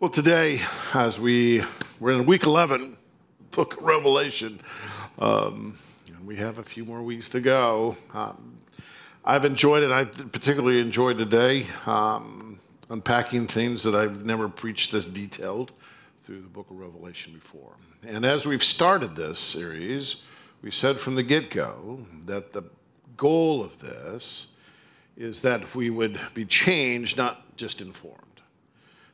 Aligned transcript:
Well, 0.00 0.08
today, 0.08 0.62
as 0.94 1.20
we 1.20 1.62
we're 2.00 2.12
in 2.12 2.24
week 2.24 2.44
11, 2.44 2.96
book 3.50 3.76
of 3.76 3.82
Revelation, 3.82 4.58
um, 5.18 5.76
and 6.06 6.26
we 6.26 6.36
have 6.36 6.56
a 6.56 6.62
few 6.62 6.86
more 6.86 7.02
weeks 7.02 7.28
to 7.28 7.40
go. 7.42 7.98
Um, 8.14 8.56
I've 9.26 9.44
enjoyed 9.44 9.82
it. 9.82 9.90
I 9.90 10.04
particularly 10.06 10.80
enjoyed 10.80 11.18
today 11.18 11.66
um, 11.84 12.60
unpacking 12.88 13.46
things 13.46 13.82
that 13.82 13.94
I've 13.94 14.24
never 14.24 14.48
preached 14.48 14.90
this 14.90 15.04
detailed 15.04 15.70
through 16.24 16.40
the 16.40 16.48
book 16.48 16.70
of 16.70 16.78
Revelation 16.78 17.34
before. 17.34 17.74
And 18.02 18.24
as 18.24 18.46
we've 18.46 18.64
started 18.64 19.16
this 19.16 19.38
series, 19.38 20.22
we 20.62 20.70
said 20.70 20.96
from 20.96 21.14
the 21.14 21.22
get 21.22 21.50
go 21.50 22.06
that 22.24 22.54
the 22.54 22.62
goal 23.18 23.62
of 23.62 23.78
this 23.80 24.46
is 25.18 25.42
that 25.42 25.74
we 25.74 25.90
would 25.90 26.18
be 26.32 26.46
changed, 26.46 27.18
not 27.18 27.54
just 27.58 27.82
informed. 27.82 28.29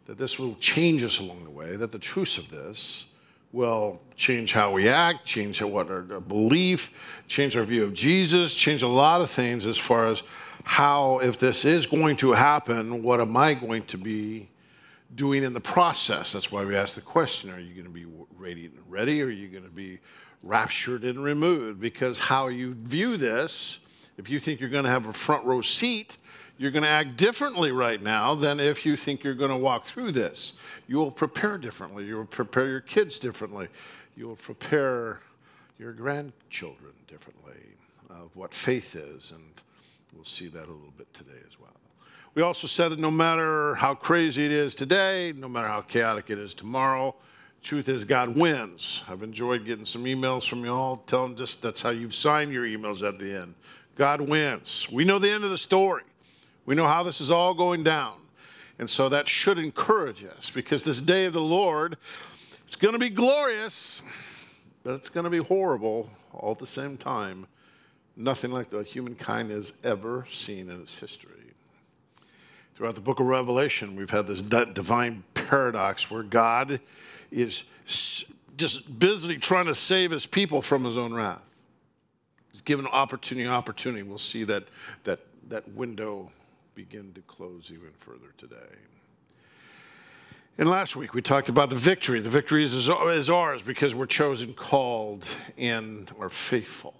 That 0.07 0.19
this 0.19 0.39
will 0.39 0.55
change 0.57 1.03
us 1.03 1.19
along 1.19 1.45
the 1.45 1.51
way, 1.51 1.77
that 1.77 1.93
the 1.93 1.99
truths 1.99 2.39
of 2.39 2.51
this 2.51 3.07
will 3.53 4.01
change 4.17 4.53
how 4.53 4.73
we 4.73 4.89
act, 4.89 5.25
change 5.25 5.63
what 5.63 5.91
our 5.91 6.03
belief, 6.03 7.23
change 7.27 7.57
our 7.57 7.65
view 7.65 7.85
of 7.85 7.95
Jesus, 7.95 8.55
change 8.55 8.83
a 8.83 8.89
lot 8.89 9.21
of 9.21 9.31
things 9.31 9.67
as 9.67 9.79
far 9.79 10.07
as 10.07 10.23
how, 10.65 11.19
if 11.21 11.39
this 11.39 11.65
is 11.65 11.87
going 11.87 12.17
to 12.17 12.33
happen, 12.33 13.03
what 13.03 13.21
am 13.21 13.37
I 13.37 13.55
going 13.55 13.83
to 13.85 13.97
be 13.97 14.49
doing 15.15 15.45
in 15.45 15.55
the 15.55 15.61
process? 15.61 16.33
That's 16.33 16.51
why 16.51 16.65
we 16.65 16.77
ask 16.77 16.95
the 16.95 17.01
question 17.01 17.51
are 17.51 17.61
you 17.61 17.73
going 17.73 17.87
to 17.87 17.91
be 17.91 18.05
radiant 18.37 18.75
and 18.75 18.85
ready, 18.91 19.23
or 19.23 19.27
are 19.27 19.31
you 19.31 19.49
going 19.49 19.65
to 19.65 19.71
be 19.71 20.01
raptured 20.43 21.05
and 21.05 21.23
removed? 21.23 21.81
Because 21.81 22.19
how 22.19 22.49
you 22.49 22.75
view 22.75 23.17
this, 23.17 23.79
if 24.19 24.29
you 24.29 24.41
think 24.41 24.61
you're 24.61 24.71
going 24.71 24.85
to 24.85 24.91
have 24.91 25.07
a 25.07 25.13
front 25.13 25.45
row 25.45 25.63
seat, 25.63 26.19
you're 26.59 26.71
going 26.71 26.83
to 26.83 26.89
act 26.89 27.17
differently 27.17 27.71
right 27.71 28.03
now 28.03 28.35
than 28.35 28.61
if 28.61 28.87
you 28.87 28.97
think 28.97 29.23
you're 29.23 29.35
going 29.35 29.51
to 29.51 29.57
walk 29.57 29.85
through 29.85 30.13
this. 30.13 30.55
You 30.87 30.97
will 30.97 31.11
prepare 31.11 31.59
differently. 31.59 32.07
You 32.07 32.17
will 32.17 32.25
prepare 32.25 32.69
your 32.69 32.81
kids 32.81 33.19
differently. 33.19 33.69
You 34.17 34.29
will 34.29 34.37
prepare 34.37 35.21
your 35.79 35.93
grandchildren 35.93 36.93
differently 37.07 37.61
of 38.09 38.35
what 38.35 38.55
faith 38.55 38.97
is. 38.97 39.33
And 39.33 39.45
we'll 40.15 40.25
see 40.25 40.49
that 40.49 40.65
a 40.65 40.73
little 40.73 40.95
bit 40.97 41.13
today 41.13 41.39
as 41.47 41.61
well. 41.61 41.77
We 42.35 42.43
also 42.43 42.67
said 42.67 42.93
that 42.93 42.99
no 42.99 43.11
matter 43.11 43.75
how 43.77 43.95
crazy 43.95 44.45
it 44.45 44.53
is 44.53 44.75
today, 44.75 45.33
no 45.37 45.49
matter 45.49 45.69
how 45.69 45.83
chaotic 45.83 46.31
it 46.31 46.39
is 46.39 46.55
tomorrow, 46.55 47.15
truth 47.63 47.89
is 47.89 48.05
God 48.05 48.37
wins. 48.37 49.03
I've 49.09 49.23
enjoyed 49.23 49.65
getting 49.65 49.87
some 49.87 50.05
emails 50.05 50.49
from 50.49 50.65
you 50.65 50.73
all 50.73 50.99
telling 51.07 51.35
just 51.35 51.63
that's 51.63 51.83
how 51.83 51.91
you've 51.91 52.15
signed 52.15 52.53
your 52.53 52.65
emails 52.65 53.07
at 53.07 53.19
the 53.19 53.41
end. 53.41 53.55
God 53.97 54.21
wins. 54.21 54.87
We 54.93 55.05
know 55.05 55.19
the 55.19 55.31
end 55.31 55.45
of 55.45 55.51
the 55.51 55.59
story. 55.59 56.03
We 56.67 56.75
know 56.75 56.87
how 56.87 57.03
this 57.05 57.21
is 57.21 57.31
all 57.31 57.55
going 57.55 57.85
down. 57.85 58.15
And 58.79 58.91
so 58.91 59.09
that 59.09 59.27
should 59.27 59.59
encourage 59.59 60.23
us 60.25 60.51
because 60.51 60.83
this 60.83 61.01
day 61.01 61.25
of 61.25 61.33
the 61.33 61.41
Lord, 61.41 61.97
it's 62.67 62.77
going 62.77 62.93
to 62.93 62.99
be 62.99 63.09
glorious, 63.09 64.03
but 64.85 64.95
it's 64.95 65.09
going 65.09 65.25
to 65.25 65.31
be 65.31 65.39
horrible 65.39 66.11
all 66.35 66.53
at 66.53 66.59
the 66.59 66.67
same 66.67 66.99
time. 66.99 67.47
Nothing 68.17 68.51
like 68.51 68.71
the 68.71 68.83
humankind 68.83 69.51
has 69.51 69.73
ever 69.83 70.27
seen 70.31 70.71
in 70.71 70.81
its 70.81 70.99
history. 70.99 71.33
Throughout 72.75 72.95
the 72.95 73.01
book 73.01 73.21
of 73.21 73.27
Revelation, 73.27 73.97
we've 73.97 74.11
had 74.11 74.27
this 74.27 74.43
divine 74.43 75.25
paradox 75.33 76.11
where 76.11 76.23
God 76.23 76.81
is 77.31 77.65
just 78.57 78.99
busily 78.99 79.39
trying 79.39 79.67
to 79.67 79.75
save 79.75 80.11
his 80.11 80.27
people 80.27 80.61
from 80.61 80.85
his 80.85 80.99
own 80.99 81.15
wrath. 81.15 81.51
He's 82.53 82.61
given 82.61 82.87
opportunity, 82.87 83.49
opportunity. 83.49 84.03
We'll 84.03 84.19
see 84.19 84.45
that, 84.45 84.65
that, 85.05 85.21
that 85.49 85.69
window 85.71 86.31
begin 86.77 87.11
to 87.15 87.23
close 87.23 87.73
even 87.73 87.91
further 88.01 88.35
today. 88.37 88.77
And 90.59 90.69
last 90.69 90.95
week 90.95 91.15
we 91.15 91.23
talked 91.23 91.49
about 91.49 91.71
the 91.71 91.77
victory. 91.77 92.21
The 92.21 92.29
victory 92.29 92.65
is, 92.65 92.75
is 92.75 93.31
ours 93.31 93.63
because 93.63 93.95
we're 93.95 94.05
chosen, 94.05 94.53
called, 94.53 95.27
and 95.57 96.13
are 96.21 96.29
faithful. 96.29 96.93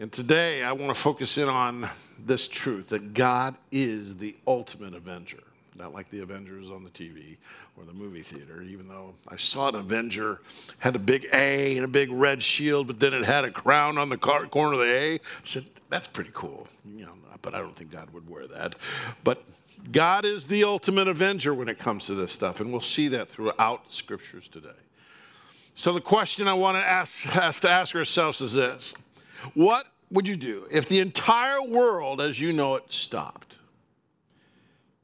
And 0.00 0.10
today 0.10 0.64
I 0.64 0.72
want 0.72 0.88
to 0.88 1.00
focus 1.00 1.38
in 1.38 1.48
on 1.48 1.88
this 2.18 2.48
truth 2.48 2.88
that 2.88 3.14
God 3.14 3.54
is 3.70 4.16
the 4.16 4.36
ultimate 4.48 4.94
avenger. 4.94 5.44
Not 5.76 5.94
like 5.94 6.10
the 6.10 6.20
Avengers 6.22 6.70
on 6.70 6.84
the 6.84 6.90
TV 6.90 7.36
or 7.76 7.84
the 7.84 7.92
movie 7.92 8.22
theater, 8.22 8.62
even 8.62 8.88
though 8.88 9.14
I 9.28 9.36
saw 9.36 9.68
an 9.68 9.76
Avenger 9.76 10.40
had 10.78 10.96
a 10.96 10.98
big 10.98 11.26
A 11.32 11.76
and 11.76 11.84
a 11.84 11.88
big 11.88 12.10
red 12.10 12.42
shield, 12.42 12.86
but 12.86 13.00
then 13.00 13.14
it 13.14 13.24
had 13.24 13.44
a 13.44 13.50
crown 13.50 13.96
on 13.96 14.08
the 14.08 14.18
corner 14.18 14.72
of 14.72 14.78
the 14.78 14.92
A. 14.92 15.14
I 15.14 15.18
said, 15.44 15.64
that's 15.88 16.08
pretty 16.08 16.30
cool. 16.34 16.68
You 16.84 17.06
know, 17.06 17.12
but 17.42 17.54
I 17.54 17.58
don't 17.58 17.76
think 17.76 17.90
God 17.90 18.10
would 18.10 18.28
wear 18.28 18.46
that. 18.48 18.76
But 19.24 19.42
God 19.92 20.24
is 20.24 20.46
the 20.46 20.64
ultimate 20.64 21.08
avenger 21.08 21.54
when 21.54 21.68
it 21.68 21.78
comes 21.78 22.06
to 22.06 22.14
this 22.14 22.32
stuff, 22.32 22.60
and 22.60 22.70
we'll 22.70 22.80
see 22.80 23.08
that 23.08 23.28
throughout 23.28 23.92
scriptures 23.92 24.48
today. 24.48 24.68
So 25.74 25.92
the 25.92 26.00
question 26.00 26.46
I 26.46 26.54
want 26.54 26.76
to 26.76 26.86
ask 26.86 27.36
us 27.36 27.60
to 27.60 27.70
ask 27.70 27.94
ourselves 27.94 28.40
is 28.40 28.52
this: 28.54 28.92
What 29.54 29.86
would 30.10 30.28
you 30.28 30.36
do 30.36 30.66
if 30.70 30.88
the 30.88 30.98
entire 30.98 31.62
world, 31.62 32.20
as 32.20 32.40
you 32.40 32.52
know 32.52 32.74
it, 32.74 32.90
stopped? 32.92 33.56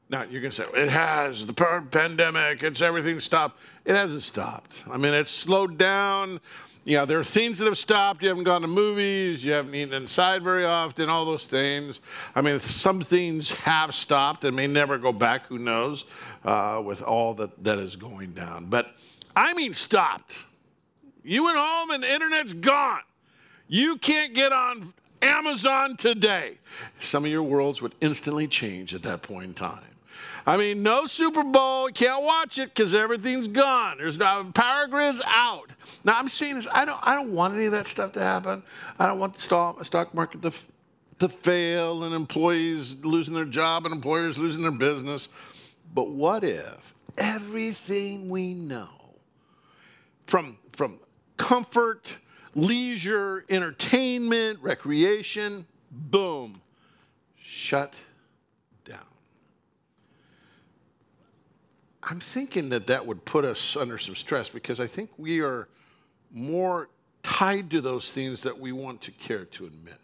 Now 0.09 0.23
you're 0.23 0.41
going 0.41 0.51
to 0.51 0.63
say 0.63 0.65
it 0.75 0.89
has 0.89 1.45
the 1.45 1.53
pandemic, 1.53 2.63
it's 2.63 2.81
everything 2.81 3.19
stopped. 3.19 3.59
It 3.85 3.95
hasn't 3.95 4.23
stopped. 4.23 4.83
I 4.91 4.97
mean, 4.97 5.13
it's 5.13 5.31
slowed 5.31 5.77
down 5.77 6.41
you 6.87 6.95
know, 6.95 7.05
there 7.05 7.19
are 7.19 7.23
things 7.23 7.57
that 7.57 7.65
have 7.65 7.77
stopped. 7.77 8.23
You 8.23 8.29
haven't 8.29 8.45
gone 8.45 8.61
to 8.61 8.67
movies. 8.69 9.43
You 9.43 9.51
haven't 9.51 9.75
eaten 9.75 9.93
inside 9.93 10.41
very 10.41 10.63
often. 10.63 11.09
All 11.09 11.25
those 11.25 11.45
things. 11.45 11.99
I 12.33 12.39
mean, 12.39 12.61
some 12.61 13.01
things 13.01 13.51
have 13.51 13.93
stopped 13.93 14.45
and 14.45 14.55
may 14.55 14.67
never 14.67 14.97
go 14.97 15.11
back. 15.11 15.47
Who 15.47 15.57
knows? 15.57 16.05
Uh, 16.45 16.81
with 16.85 17.01
all 17.01 17.33
that 17.33 17.61
that 17.65 17.77
is 17.79 17.97
going 17.97 18.31
down, 18.31 18.67
but 18.69 18.95
I 19.35 19.53
mean, 19.53 19.73
stopped. 19.73 20.37
You 21.25 21.43
went 21.43 21.57
home 21.57 21.91
and 21.91 22.03
the 22.03 22.13
internet's 22.13 22.53
gone. 22.53 23.01
You 23.67 23.97
can't 23.97 24.33
get 24.33 24.53
on 24.53 24.93
Amazon 25.21 25.97
today. 25.97 26.57
Some 27.01 27.25
of 27.25 27.31
your 27.31 27.43
worlds 27.43 27.81
would 27.81 27.95
instantly 27.99 28.47
change 28.47 28.95
at 28.95 29.03
that 29.03 29.23
point 29.23 29.43
in 29.43 29.53
time. 29.53 29.86
I 30.47 30.55
mean, 30.55 30.81
no 30.81 31.05
Super 31.07 31.43
Bowl, 31.43 31.89
can't 31.89 32.23
watch 32.23 32.57
it 32.57 32.73
because 32.73 32.93
everything's 32.93 33.49
gone. 33.49 33.97
There's 33.97 34.17
no 34.17 34.49
power 34.55 34.87
grid's 34.87 35.21
out. 35.27 35.71
Now 36.05 36.17
I'm 36.17 36.29
saying 36.29 36.55
this, 36.55 36.67
I 36.73 36.85
don't, 36.85 36.99
I 37.03 37.15
don't 37.15 37.33
want 37.33 37.55
any 37.55 37.65
of 37.65 37.73
that 37.73 37.89
stuff 37.89 38.13
to 38.13 38.21
happen. 38.21 38.63
I 38.97 39.07
don't 39.07 39.19
want 39.19 39.33
the 39.33 39.41
stock, 39.41 39.83
stock 39.83 40.13
market 40.13 40.41
to, 40.43 40.53
to 41.19 41.27
fail 41.27 42.05
and 42.05 42.15
employees 42.15 42.95
losing 43.03 43.33
their 43.33 43.43
job 43.43 43.85
and 43.85 43.93
employers 43.93 44.37
losing 44.37 44.61
their 44.61 44.71
business. 44.71 45.27
But 45.93 46.11
what 46.11 46.45
if 46.45 46.95
everything 47.17 48.29
we 48.29 48.53
know, 48.53 48.87
from 50.27 50.57
from 50.71 50.99
comfort, 51.35 52.17
leisure, 52.55 53.43
entertainment, 53.49 54.59
recreation, 54.61 55.65
boom, 55.91 56.61
shut 57.35 57.99
I'm 62.09 62.21
thinking 62.21 62.69
that 62.69 62.87
that 62.87 63.05
would 63.05 63.25
put 63.25 63.43
us 63.43 63.75
under 63.75 63.97
some 63.97 64.15
stress 64.15 64.47
because 64.47 64.79
I 64.79 64.87
think 64.87 65.09
we 65.17 65.41
are 65.41 65.67
more 66.31 66.87
tied 67.21 67.69
to 67.71 67.81
those 67.81 68.13
things 68.13 68.43
that 68.43 68.57
we 68.57 68.71
want 68.71 69.01
to 69.01 69.11
care 69.11 69.43
to 69.43 69.65
admit. 69.65 69.99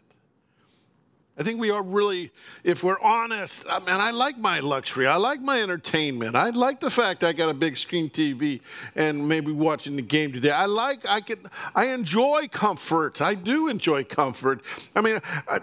I 1.38 1.44
think 1.44 1.62
we 1.62 1.72
are 1.72 1.81
really, 1.81 2.31
if 2.64 2.84
we're 2.84 3.00
honest, 3.00 3.66
uh, 3.66 3.75
I 3.75 3.80
mean, 3.80 4.02
I 4.02 4.12
like 4.12 4.38
my 4.38 4.59
luxury. 4.59 5.08
I 5.08 5.16
like 5.16 5.41
my 5.41 5.62
entertainment. 5.62 6.36
I 6.36 6.50
like 6.50 6.81
the 6.81 6.90
fact 6.90 7.24
I 7.24 7.31
got 7.31 7.50
a 7.50 7.53
big 7.53 7.78
screen 7.78 8.09
TV 8.09 8.59
and 8.96 9.28
maybe 9.28 9.53
watching 9.53 9.96
the 9.96 10.02
game 10.02 10.34
today. 10.34 10.52
I 10.52 10.66
like, 10.66 11.08
I 11.08 11.22
can, 11.22 11.40
I 11.74 11.88
enjoy 11.88 12.50
comfort. 12.52 13.22
I 13.22 13.34
do 13.34 13.70
enjoy 13.70 14.03
comfort. 14.03 14.62
I 14.94 15.02
mean, 15.02 15.22
I, 15.47 15.62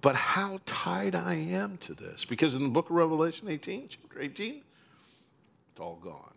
but 0.00 0.16
how 0.16 0.60
tied 0.64 1.14
I 1.14 1.34
am 1.34 1.76
to 1.78 1.94
this. 1.94 2.24
Because 2.24 2.54
in 2.54 2.62
the 2.62 2.70
book 2.70 2.88
of 2.88 2.96
Revelation 2.96 3.48
18, 3.48 3.88
chapter 3.88 4.20
18, 4.20 4.62
it's 5.76 5.80
all 5.82 5.96
gone. 5.96 6.32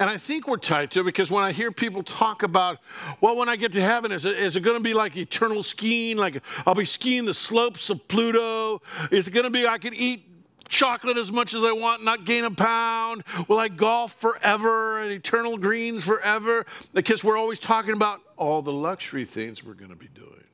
And 0.00 0.10
I 0.10 0.16
think 0.16 0.48
we're 0.48 0.56
tied 0.56 0.90
to 0.90 1.00
it 1.02 1.04
because 1.04 1.30
when 1.30 1.44
I 1.44 1.52
hear 1.52 1.70
people 1.70 2.02
talk 2.02 2.42
about, 2.42 2.78
well, 3.20 3.36
when 3.36 3.48
I 3.48 3.54
get 3.54 3.70
to 3.72 3.80
heaven, 3.80 4.10
is 4.10 4.24
it, 4.24 4.56
it 4.56 4.60
going 4.64 4.76
to 4.76 4.82
be 4.82 4.94
like 4.94 5.16
eternal 5.16 5.62
skiing? 5.62 6.16
Like 6.16 6.42
I'll 6.66 6.74
be 6.74 6.84
skiing 6.84 7.24
the 7.24 7.32
slopes 7.32 7.88
of 7.88 8.08
Pluto? 8.08 8.82
Is 9.12 9.28
it 9.28 9.30
going 9.30 9.44
to 9.44 9.50
be 9.50 9.64
I 9.64 9.78
can 9.78 9.94
eat 9.94 10.28
chocolate 10.68 11.16
as 11.16 11.30
much 11.30 11.54
as 11.54 11.62
I 11.62 11.70
want, 11.70 12.02
not 12.02 12.24
gain 12.24 12.42
a 12.42 12.50
pound? 12.50 13.22
Will 13.46 13.60
I 13.60 13.68
golf 13.68 14.16
forever 14.20 14.98
and 14.98 15.12
eternal 15.12 15.56
greens 15.56 16.02
forever? 16.02 16.66
Because 16.94 17.22
we're 17.22 17.38
always 17.38 17.60
talking 17.60 17.94
about 17.94 18.22
all 18.36 18.60
the 18.60 18.72
luxury 18.72 19.24
things 19.24 19.62
we're 19.62 19.74
going 19.74 19.90
to 19.90 19.96
be 19.96 20.08
doing. 20.08 20.45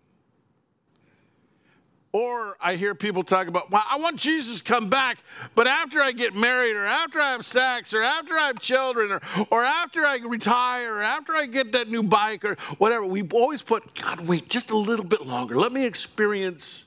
Or 2.12 2.58
I 2.60 2.74
hear 2.76 2.94
people 2.94 3.24
talk 3.24 3.46
about, 3.46 3.70
well, 3.70 3.82
I 3.90 3.96
want 3.96 4.18
Jesus 4.18 4.58
to 4.58 4.64
come 4.64 4.90
back, 4.90 5.18
but 5.54 5.66
after 5.66 6.02
I 6.02 6.12
get 6.12 6.34
married, 6.34 6.76
or 6.76 6.84
after 6.84 7.18
I 7.18 7.32
have 7.32 7.44
sex, 7.46 7.94
or 7.94 8.02
after 8.02 8.34
I 8.34 8.48
have 8.48 8.60
children, 8.60 9.12
or, 9.12 9.20
or 9.50 9.64
after 9.64 10.02
I 10.02 10.18
retire, 10.18 10.96
or 10.96 11.02
after 11.02 11.34
I 11.34 11.46
get 11.46 11.72
that 11.72 11.88
new 11.88 12.02
bike, 12.02 12.44
or 12.44 12.56
whatever, 12.76 13.06
we 13.06 13.22
always 13.32 13.62
put, 13.62 13.94
God, 13.94 14.20
wait 14.20 14.50
just 14.50 14.70
a 14.70 14.76
little 14.76 15.06
bit 15.06 15.26
longer. 15.26 15.56
Let 15.56 15.72
me 15.72 15.86
experience 15.86 16.84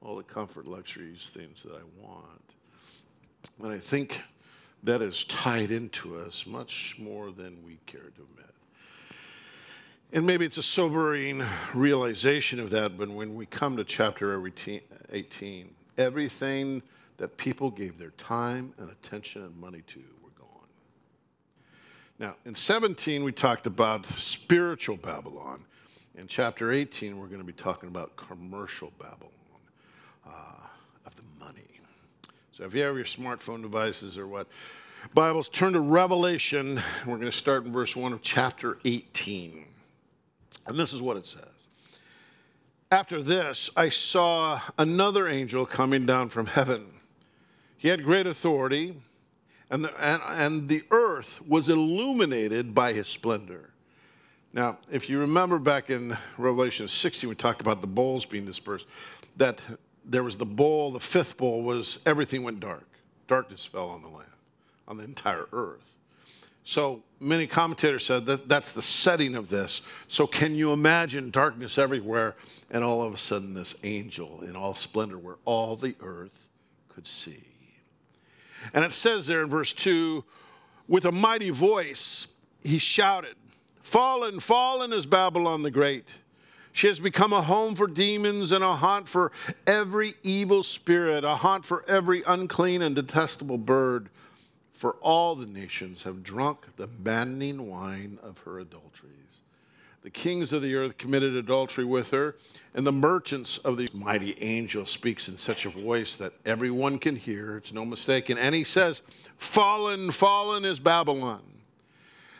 all 0.00 0.16
the 0.16 0.22
comfort, 0.22 0.68
luxuries, 0.68 1.28
things 1.28 1.64
that 1.64 1.72
I 1.72 1.82
want. 2.00 2.54
And 3.60 3.72
I 3.72 3.78
think 3.78 4.22
that 4.84 5.02
is 5.02 5.24
tied 5.24 5.72
into 5.72 6.14
us 6.14 6.46
much 6.46 6.96
more 6.96 7.32
than 7.32 7.64
we 7.64 7.78
care 7.86 8.00
to 8.00 8.22
admit. 8.22 8.54
And 10.12 10.24
maybe 10.24 10.44
it's 10.44 10.56
a 10.56 10.62
sobering 10.62 11.42
realization 11.74 12.60
of 12.60 12.70
that, 12.70 12.96
but 12.96 13.08
when 13.08 13.34
we 13.34 13.44
come 13.44 13.76
to 13.76 13.84
chapter 13.84 14.40
18, 15.10 15.74
everything 15.98 16.82
that 17.16 17.36
people 17.36 17.70
gave 17.70 17.98
their 17.98 18.10
time 18.10 18.72
and 18.78 18.88
attention 18.90 19.42
and 19.42 19.56
money 19.56 19.82
to 19.88 19.98
were 20.22 20.30
gone. 20.38 20.68
Now, 22.20 22.36
in 22.44 22.54
17, 22.54 23.24
we 23.24 23.32
talked 23.32 23.66
about 23.66 24.06
spiritual 24.06 24.96
Babylon. 24.96 25.64
In 26.16 26.28
chapter 26.28 26.70
18, 26.70 27.18
we're 27.18 27.26
going 27.26 27.40
to 27.40 27.46
be 27.46 27.52
talking 27.52 27.88
about 27.88 28.16
commercial 28.16 28.92
Babylon 28.98 29.32
uh, 30.26 30.66
of 31.04 31.16
the 31.16 31.24
money. 31.40 31.80
So 32.52 32.64
if 32.64 32.74
you 32.74 32.82
have 32.82 32.94
your 32.94 33.04
smartphone 33.04 33.60
devices 33.60 34.16
or 34.16 34.28
what, 34.28 34.46
Bibles, 35.14 35.48
turn 35.48 35.72
to 35.72 35.80
Revelation. 35.80 36.80
We're 37.06 37.16
going 37.16 37.30
to 37.30 37.36
start 37.36 37.64
in 37.64 37.72
verse 37.72 37.96
1 37.96 38.12
of 38.12 38.22
chapter 38.22 38.78
18. 38.84 39.66
And 40.66 40.78
this 40.78 40.92
is 40.92 41.02
what 41.02 41.16
it 41.16 41.26
says. 41.26 41.66
After 42.90 43.22
this, 43.22 43.68
I 43.76 43.88
saw 43.88 44.60
another 44.78 45.26
angel 45.26 45.66
coming 45.66 46.06
down 46.06 46.28
from 46.28 46.46
heaven. 46.46 47.00
He 47.76 47.88
had 47.88 48.04
great 48.04 48.26
authority, 48.26 48.94
and 49.70 49.84
the, 49.84 49.92
and, 50.04 50.22
and 50.26 50.68
the 50.68 50.84
earth 50.90 51.40
was 51.46 51.68
illuminated 51.68 52.74
by 52.74 52.92
his 52.92 53.08
splendor. 53.08 53.70
Now, 54.52 54.78
if 54.90 55.10
you 55.10 55.18
remember 55.18 55.58
back 55.58 55.90
in 55.90 56.16
Revelation 56.38 56.88
16, 56.88 57.28
we 57.28 57.34
talked 57.34 57.60
about 57.60 57.80
the 57.80 57.86
bowls 57.86 58.24
being 58.24 58.46
dispersed, 58.46 58.86
that 59.36 59.60
there 60.04 60.22
was 60.22 60.36
the 60.36 60.46
bowl, 60.46 60.92
the 60.92 61.00
fifth 61.00 61.36
bowl 61.36 61.62
was 61.62 61.98
everything 62.06 62.42
went 62.44 62.60
dark. 62.60 62.86
Darkness 63.26 63.64
fell 63.64 63.88
on 63.88 64.02
the 64.02 64.08
land, 64.08 64.30
on 64.86 64.96
the 64.96 65.04
entire 65.04 65.46
earth. 65.52 65.95
So 66.66 67.04
many 67.20 67.46
commentators 67.46 68.04
said 68.04 68.26
that 68.26 68.48
that's 68.48 68.72
the 68.72 68.82
setting 68.82 69.36
of 69.36 69.48
this. 69.48 69.82
So 70.08 70.26
can 70.26 70.56
you 70.56 70.72
imagine 70.72 71.30
darkness 71.30 71.78
everywhere 71.78 72.34
and 72.72 72.82
all 72.82 73.04
of 73.04 73.14
a 73.14 73.18
sudden 73.18 73.54
this 73.54 73.76
angel 73.84 74.42
in 74.42 74.56
all 74.56 74.74
splendor 74.74 75.16
where 75.16 75.36
all 75.44 75.76
the 75.76 75.94
earth 76.00 76.48
could 76.88 77.06
see? 77.06 77.44
And 78.74 78.84
it 78.84 78.92
says 78.92 79.28
there 79.28 79.44
in 79.44 79.48
verse 79.48 79.72
2 79.74 80.24
with 80.88 81.04
a 81.04 81.12
mighty 81.12 81.50
voice, 81.50 82.26
he 82.64 82.78
shouted, 82.78 83.36
Fallen, 83.82 84.40
fallen 84.40 84.92
is 84.92 85.06
Babylon 85.06 85.62
the 85.62 85.70
Great. 85.70 86.08
She 86.72 86.88
has 86.88 86.98
become 86.98 87.32
a 87.32 87.42
home 87.42 87.76
for 87.76 87.86
demons 87.86 88.50
and 88.50 88.64
a 88.64 88.74
haunt 88.74 89.08
for 89.08 89.30
every 89.68 90.14
evil 90.24 90.64
spirit, 90.64 91.22
a 91.22 91.36
haunt 91.36 91.64
for 91.64 91.84
every 91.86 92.24
unclean 92.26 92.82
and 92.82 92.96
detestable 92.96 93.56
bird 93.56 94.08
for 94.76 94.92
all 95.00 95.34
the 95.34 95.46
nations 95.46 96.02
have 96.02 96.22
drunk 96.22 96.66
the 96.76 96.88
maddening 97.02 97.66
wine 97.66 98.18
of 98.22 98.38
her 98.40 98.60
adulteries. 98.60 99.12
The 100.02 100.10
kings 100.10 100.52
of 100.52 100.62
the 100.62 100.74
earth 100.76 100.98
committed 100.98 101.34
adultery 101.34 101.84
with 101.84 102.10
her, 102.10 102.36
and 102.74 102.86
the 102.86 102.92
merchants 102.92 103.58
of 103.58 103.76
the 103.78 103.88
mighty 103.92 104.40
angel 104.40 104.84
speaks 104.84 105.28
in 105.28 105.36
such 105.36 105.64
a 105.64 105.70
voice 105.70 106.14
that 106.16 106.34
everyone 106.44 106.98
can 106.98 107.16
hear. 107.16 107.56
It's 107.56 107.72
no 107.72 107.84
mistake. 107.84 108.28
And 108.28 108.54
he 108.54 108.62
says, 108.64 109.02
Fallen, 109.36 110.10
fallen 110.10 110.64
is 110.64 110.78
Babylon. 110.78 111.42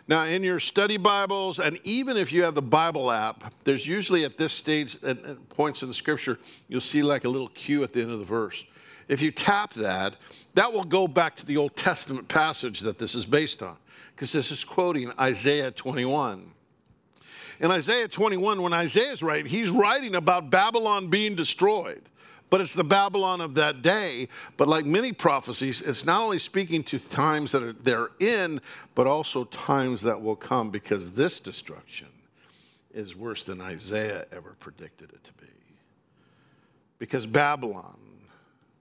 Now, 0.06 0.24
in 0.24 0.44
your 0.44 0.60
study 0.60 0.98
Bibles, 0.98 1.58
and 1.58 1.80
even 1.82 2.16
if 2.16 2.30
you 2.30 2.44
have 2.44 2.54
the 2.54 2.62
Bible 2.62 3.10
app, 3.10 3.52
there's 3.64 3.86
usually 3.86 4.24
at 4.24 4.38
this 4.38 4.52
stage, 4.52 5.02
at 5.02 5.48
points 5.48 5.82
in 5.82 5.88
the 5.88 5.94
scripture, 5.94 6.38
you'll 6.68 6.80
see 6.80 7.02
like 7.02 7.24
a 7.24 7.28
little 7.28 7.48
cue 7.48 7.82
at 7.82 7.92
the 7.92 8.02
end 8.02 8.12
of 8.12 8.20
the 8.20 8.24
verse. 8.24 8.64
If 9.08 9.22
you 9.22 9.30
tap 9.30 9.74
that, 9.74 10.14
that 10.54 10.72
will 10.72 10.84
go 10.84 11.06
back 11.06 11.36
to 11.36 11.46
the 11.46 11.56
Old 11.56 11.76
Testament 11.76 12.28
passage 12.28 12.80
that 12.80 12.98
this 12.98 13.14
is 13.14 13.24
based 13.24 13.62
on, 13.62 13.76
because 14.14 14.32
this 14.32 14.50
is 14.50 14.64
quoting 14.64 15.12
Isaiah 15.18 15.70
21. 15.70 16.50
In 17.60 17.70
Isaiah 17.70 18.08
21, 18.08 18.60
when 18.60 18.72
Isaiah 18.72 19.12
is 19.12 19.22
writing, 19.22 19.46
he's 19.46 19.70
writing 19.70 20.14
about 20.14 20.50
Babylon 20.50 21.08
being 21.08 21.34
destroyed. 21.34 22.02
But 22.48 22.60
it's 22.60 22.74
the 22.74 22.84
Babylon 22.84 23.40
of 23.40 23.54
that 23.56 23.82
day. 23.82 24.28
But 24.56 24.68
like 24.68 24.84
many 24.84 25.12
prophecies, 25.12 25.80
it's 25.80 26.04
not 26.04 26.20
only 26.20 26.38
speaking 26.38 26.84
to 26.84 26.98
times 26.98 27.52
that 27.52 27.62
are, 27.62 27.72
they're 27.72 28.10
in, 28.20 28.60
but 28.94 29.06
also 29.06 29.44
times 29.44 30.02
that 30.02 30.20
will 30.20 30.36
come 30.36 30.70
because 30.70 31.12
this 31.12 31.40
destruction 31.40 32.08
is 32.94 33.16
worse 33.16 33.42
than 33.42 33.60
Isaiah 33.60 34.26
ever 34.30 34.54
predicted 34.60 35.12
it 35.12 35.24
to 35.24 35.32
be. 35.34 35.52
Because 36.98 37.26
Babylon, 37.26 37.98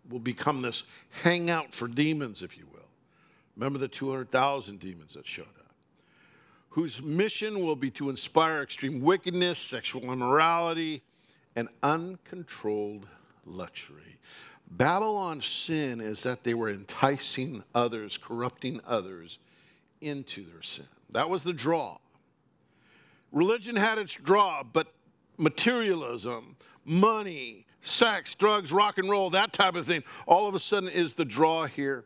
will 0.10 0.19
become 0.19 0.62
this 0.62 0.84
hangout 1.24 1.74
for 1.74 1.88
demons, 1.88 2.42
if 2.42 2.57
you 2.57 2.66
will. 2.72 2.80
Remember 3.56 3.80
the 3.80 3.88
200,000 3.88 4.80
demons 4.80 5.13
that 5.13 5.25
showed 5.25 5.44
up, 5.44 5.74
whose 6.69 7.02
mission 7.02 7.63
will 7.63 7.75
be 7.75 7.90
to 7.92 8.10
inspire 8.10 8.62
extreme 8.62 9.02
wickedness, 9.02 9.60
sexual 9.60 10.12
immorality, 10.12 11.02
and 11.56 11.69
uncontrolled 11.81 13.07
luxury. 13.46 14.19
Babylon's 14.69 15.46
sin 15.46 16.02
is 16.02 16.24
that 16.24 16.44
they 16.44 16.54
were 16.54 16.69
enticing 16.69 17.63
others, 17.74 18.18
corrupting 18.18 18.81
others 18.86 19.40
into 20.02 20.44
their 20.46 20.62
sin. 20.62 20.88
That 21.12 21.30
was 21.30 21.44
the 21.44 21.54
draw. 21.54 21.98
Religion 23.31 23.75
had 23.75 23.98
its 23.98 24.13
draw, 24.13 24.63
but 24.63 24.88
materialism, 25.38 26.56
money, 26.84 27.66
sex, 27.85 28.35
drugs, 28.35 28.71
rock 28.71 28.97
and 28.97 29.09
roll, 29.09 29.29
that 29.31 29.53
type 29.53 29.75
of 29.75 29.85
thing, 29.85 30.03
all 30.25 30.47
of 30.47 30.55
a 30.55 30.59
sudden 30.59 30.89
is 30.89 31.13
the 31.13 31.25
draw 31.25 31.65
here. 31.65 32.03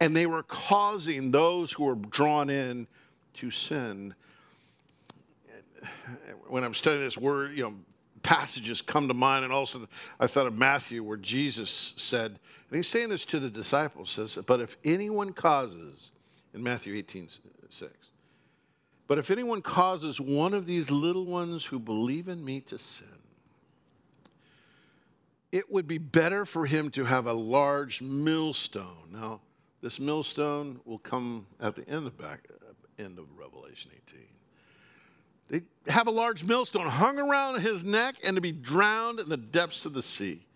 And 0.00 0.16
they 0.16 0.26
were 0.26 0.42
causing 0.42 1.30
those 1.30 1.72
who 1.72 1.84
were 1.84 1.94
drawn 1.94 2.48
in 2.50 2.86
to 3.34 3.50
sin. 3.50 4.14
When 6.48 6.64
I'm 6.64 6.74
studying 6.74 7.04
this 7.04 7.18
word, 7.18 7.56
you 7.56 7.64
know, 7.64 7.74
passages 8.22 8.82
come 8.82 9.08
to 9.08 9.14
mind, 9.14 9.44
and 9.44 9.52
also 9.52 9.88
I 10.18 10.26
thought 10.26 10.46
of 10.46 10.56
Matthew 10.56 11.02
where 11.02 11.16
Jesus 11.16 11.94
said, 11.96 12.38
and 12.70 12.76
he's 12.76 12.88
saying 12.88 13.08
this 13.08 13.24
to 13.26 13.40
the 13.40 13.50
disciples, 13.50 14.10
says, 14.10 14.38
But 14.46 14.60
if 14.60 14.76
anyone 14.84 15.32
causes, 15.32 16.12
in 16.54 16.62
Matthew 16.62 16.94
18, 16.96 17.28
6, 17.68 17.92
but 19.06 19.18
if 19.18 19.30
anyone 19.30 19.60
causes 19.60 20.20
one 20.20 20.54
of 20.54 20.66
these 20.66 20.90
little 20.90 21.24
ones 21.24 21.64
who 21.64 21.78
believe 21.78 22.28
in 22.28 22.44
me 22.44 22.60
to 22.62 22.78
sin, 22.78 23.08
it 25.52 25.70
would 25.70 25.86
be 25.86 25.98
better 25.98 26.44
for 26.44 26.66
him 26.66 26.90
to 26.90 27.04
have 27.04 27.26
a 27.26 27.32
large 27.32 28.02
millstone. 28.02 29.10
Now, 29.12 29.40
this 29.80 29.98
millstone 29.98 30.80
will 30.84 30.98
come 30.98 31.46
at 31.60 31.74
the 31.74 31.88
end 31.88 32.06
of 32.06 32.16
back 32.18 32.46
end 32.98 33.18
of 33.18 33.26
Revelation 33.36 33.90
18. 34.08 34.26
They 35.48 35.90
have 35.90 36.06
a 36.06 36.12
large 36.12 36.44
millstone 36.44 36.86
hung 36.86 37.18
around 37.18 37.60
his 37.60 37.84
neck 37.84 38.16
and 38.24 38.36
to 38.36 38.40
be 38.40 38.52
drowned 38.52 39.18
in 39.18 39.28
the 39.28 39.36
depths 39.36 39.84
of 39.84 39.94
the 39.94 40.02
sea. 40.02 40.46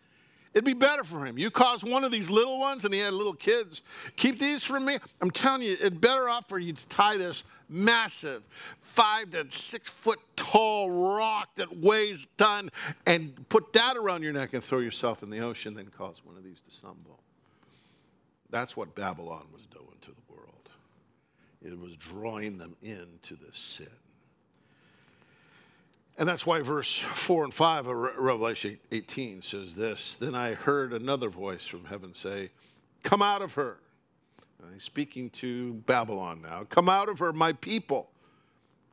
It'd 0.55 0.65
be 0.65 0.73
better 0.73 1.03
for 1.03 1.27
him. 1.27 1.37
You 1.37 1.51
cause 1.51 1.83
one 1.83 2.05
of 2.05 2.13
these 2.13 2.31
little 2.31 2.61
ones, 2.61 2.85
and 2.85 2.95
he 2.95 3.01
had 3.01 3.13
little 3.13 3.35
kids. 3.35 3.83
Keep 4.15 4.39
these 4.39 4.63
from 4.63 4.85
me. 4.85 4.99
I'm 5.21 5.33
telling 5.33 5.63
you, 5.63 5.77
it's 5.81 5.97
better 5.97 6.29
off 6.29 6.49
for 6.49 6.59
you 6.59 6.73
to 6.73 6.89
tie 6.89 7.17
this 7.17 7.43
massive 7.69 8.45
five 8.95 9.33
to 9.33 9.45
six 9.51 9.91
foot 9.91 10.21
tall 10.37 10.89
rock 11.17 11.49
that 11.57 11.77
weighs 11.77 12.25
a 12.25 12.43
ton 12.43 12.71
and 13.07 13.49
put 13.49 13.73
that 13.73 13.97
around 13.97 14.23
your 14.23 14.33
neck 14.33 14.55
and 14.55 14.63
throw 14.63 14.79
yourself 14.79 15.25
in 15.25 15.31
the 15.31 15.41
ocean 15.41 15.75
than 15.75 15.87
cause 15.87 16.25
one 16.25 16.37
of 16.37 16.45
these 16.45 16.61
to 16.61 16.71
stumble. 16.71 17.19
That's 18.51 18.77
what 18.77 18.95
Babylon 18.95 19.47
was 19.53 19.67
doing 19.67 19.97
to 20.03 20.11
the 20.11 20.23
world. 20.29 20.71
It 21.61 21.77
was 21.77 21.97
drawing 21.97 22.57
them 22.57 22.77
into 22.83 23.35
this 23.35 23.57
sin. 23.57 23.89
And 26.17 26.29
that's 26.29 26.47
why 26.47 26.61
verse 26.61 26.97
4 26.97 27.45
and 27.45 27.55
5 27.55 27.87
of 27.89 27.97
Revelation 28.19 28.79
18 28.93 29.43
says 29.43 29.75
this 29.75 30.15
Then 30.15 30.35
I 30.35 30.55
heard 30.55 30.93
another 30.93 31.29
voice 31.29 31.67
from 31.67 31.87
heaven 31.87 32.15
say, 32.15 32.51
Come 33.03 33.21
out 33.21 33.43
of 33.43 33.55
her 33.55 33.79
he's 34.73 34.83
speaking 34.83 35.31
to 35.31 35.75
Babylon 35.87 36.41
now. 36.43 36.65
Come 36.69 36.89
out 36.89 37.09
of 37.09 37.19
her, 37.19 37.33
my 37.33 37.53
people, 37.53 38.11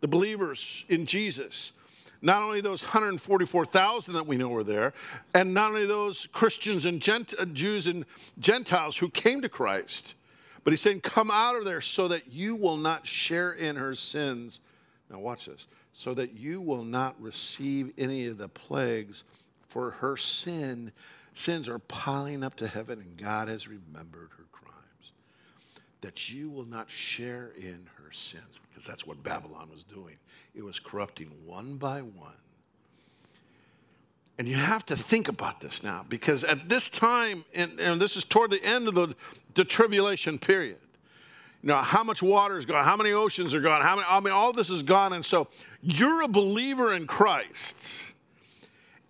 the 0.02 0.08
believers 0.08 0.86
in 0.90 1.06
Jesus. 1.06 1.74
Not 2.22 2.44
only 2.44 2.62
those 2.62 2.84
144,000 2.84 4.14
that 4.14 4.28
we 4.28 4.38
know 4.38 4.50
were 4.50 4.64
there, 4.64 4.94
and 5.34 5.54
not 5.54 5.70
only 5.70 5.88
those 5.88 6.28
Christians 6.28 6.86
and 6.86 7.02
Gent- 7.02 7.34
uh, 7.40 7.46
Jews 7.46 7.88
and 7.88 8.06
Gentiles 8.40 8.98
who 8.98 9.10
came 9.10 9.42
to 9.42 9.50
Christ, 9.50 10.16
but 10.64 10.72
he's 10.72 10.82
saying, 10.82 11.02
Come 11.02 11.32
out 11.32 11.56
of 11.56 11.66
there 11.66 11.82
so 11.82 12.08
that 12.10 12.32
you 12.32 12.56
will 12.56 12.78
not 12.78 13.08
share 13.08 13.54
in 13.54 13.76
her 13.76 13.96
sins. 13.96 14.60
Now, 15.10 15.20
watch 15.20 15.48
this. 15.48 15.68
So 15.94 16.14
that 16.14 16.38
you 16.38 16.62
will 16.62 16.84
not 16.84 17.22
receive 17.22 17.92
any 17.98 18.26
of 18.28 18.38
the 18.38 18.48
plagues, 18.48 19.24
for 19.68 19.92
her 19.92 20.18
sin, 20.18 20.92
sins 21.34 21.70
are 21.70 21.80
piling 21.80 22.44
up 22.44 22.56
to 22.56 22.68
heaven, 22.68 23.00
and 23.00 23.18
God 23.18 23.48
has 23.48 23.68
remembered 23.68 24.30
her 24.38 24.46
crimes. 24.52 25.12
that 26.02 26.30
you 26.30 26.50
will 26.50 26.66
not 26.66 26.90
share 26.90 27.52
in 27.58 27.88
her 27.96 28.12
sins, 28.12 28.60
because 28.68 28.86
that's 28.86 29.06
what 29.06 29.24
Babylon 29.24 29.70
was 29.72 29.84
doing. 29.84 30.18
It 30.56 30.64
was 30.64 30.80
corrupting 30.80 31.32
one 31.46 31.78
by 31.78 32.02
one. 32.02 32.34
And 34.38 34.48
you 34.48 34.56
have 34.56 34.86
to 34.88 34.96
think 34.96 35.28
about 35.28 35.60
this 35.60 35.84
now 35.84 36.04
because 36.10 36.44
at 36.44 36.68
this 36.68 36.90
time, 36.90 37.46
and, 37.54 37.80
and 37.80 38.02
this 38.02 38.18
is 38.18 38.24
toward 38.24 38.50
the 38.50 38.64
end 38.64 38.88
of 38.88 38.96
the, 38.96 39.16
the 39.54 39.64
tribulation 39.64 40.40
period, 40.40 40.80
you 41.62 41.68
know, 41.68 41.78
how 41.78 42.04
much 42.04 42.24
water 42.24 42.58
is 42.58 42.66
gone, 42.66 42.84
how 42.84 42.98
many 42.98 43.12
oceans 43.12 43.54
are 43.54 43.62
gone, 43.62 43.84
how 43.84 43.98
many, 43.98 44.08
I 44.10 44.20
mean, 44.20 44.34
all 44.34 44.52
this 44.52 44.72
is 44.72 44.82
gone. 44.82 45.14
And 45.14 45.24
so 45.24 45.48
you're 45.82 46.24
a 46.24 46.28
believer 46.28 46.94
in 46.94 47.08
Christ 47.08 48.02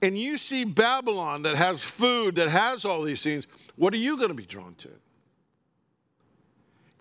and 0.01 0.17
you 0.17 0.37
see 0.37 0.63
Babylon 0.63 1.43
that 1.43 1.55
has 1.55 1.81
food, 1.81 2.35
that 2.35 2.49
has 2.49 2.85
all 2.85 3.03
these 3.03 3.21
things, 3.21 3.47
what 3.75 3.93
are 3.93 3.97
you 3.97 4.17
going 4.17 4.29
to 4.29 4.35
be 4.35 4.45
drawn 4.45 4.73
to? 4.75 4.89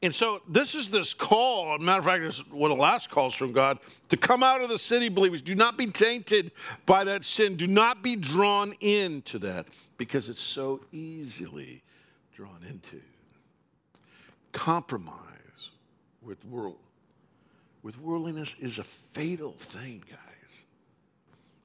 And 0.02 0.14
so 0.14 0.40
this 0.48 0.74
is 0.74 0.88
this 0.88 1.12
call. 1.12 1.76
matter 1.78 1.98
of 1.98 2.04
fact, 2.06 2.24
it's 2.24 2.46
one 2.50 2.70
of 2.70 2.78
the 2.78 2.82
last 2.82 3.10
calls 3.10 3.34
from 3.34 3.52
God 3.52 3.78
to 4.08 4.16
come 4.16 4.42
out 4.42 4.62
of 4.62 4.70
the 4.70 4.78
city, 4.78 5.10
believers. 5.10 5.42
Do 5.42 5.54
not 5.54 5.76
be 5.76 5.86
tainted 5.86 6.52
by 6.86 7.04
that 7.04 7.22
sin. 7.22 7.56
Do 7.56 7.66
not 7.66 8.02
be 8.02 8.16
drawn 8.16 8.72
into 8.80 9.38
that 9.40 9.66
because 9.98 10.30
it's 10.30 10.40
so 10.40 10.80
easily 10.90 11.82
drawn 12.34 12.60
into. 12.66 13.00
Compromise 14.52 15.70
with 16.22 16.40
the 16.40 16.48
world 16.48 16.78
with 17.82 17.98
worldliness 17.98 18.54
is 18.58 18.78
a 18.78 18.84
fatal 18.84 19.52
thing, 19.52 20.04
guys. 20.08 20.66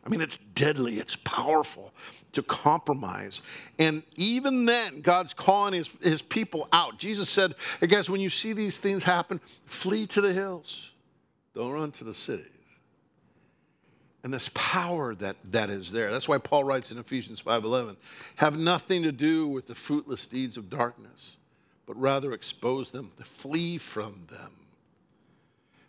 I 0.05 0.09
mean, 0.09 0.21
it's 0.21 0.37
deadly, 0.37 0.95
it's 0.95 1.15
powerful 1.15 1.91
to 2.33 2.43
compromise. 2.43 3.41
And 3.79 4.03
even 4.15 4.65
then, 4.65 5.01
God's 5.01 5.33
calling 5.33 5.73
his, 5.73 5.89
his 6.01 6.21
people 6.21 6.67
out. 6.71 6.99
Jesus 6.99 7.27
said, 7.27 7.55
Hey, 7.79 7.87
guys, 7.87 8.07
when 8.07 8.21
you 8.21 8.29
see 8.29 8.53
these 8.53 8.77
things 8.77 9.01
happen, 9.01 9.41
flee 9.65 10.05
to 10.07 10.21
the 10.21 10.31
hills, 10.31 10.91
don't 11.55 11.71
run 11.71 11.91
to 11.93 12.03
the 12.03 12.13
cities. 12.13 12.45
And 14.23 14.33
this 14.33 14.49
power 14.53 15.15
that, 15.15 15.37
that 15.51 15.69
is 15.69 15.91
there. 15.91 16.11
That's 16.11 16.27
why 16.27 16.37
Paul 16.37 16.63
writes 16.63 16.91
in 16.91 16.97
Ephesians 16.97 17.41
5:11, 17.41 17.95
have 18.37 18.57
nothing 18.57 19.03
to 19.03 19.11
do 19.11 19.47
with 19.47 19.67
the 19.67 19.75
fruitless 19.75 20.25
deeds 20.27 20.57
of 20.57 20.69
darkness, 20.69 21.37
but 21.85 21.99
rather 21.99 22.33
expose 22.33 22.91
them, 22.91 23.11
to 23.17 23.23
flee 23.23 23.77
from 23.77 24.25
them. 24.29 24.64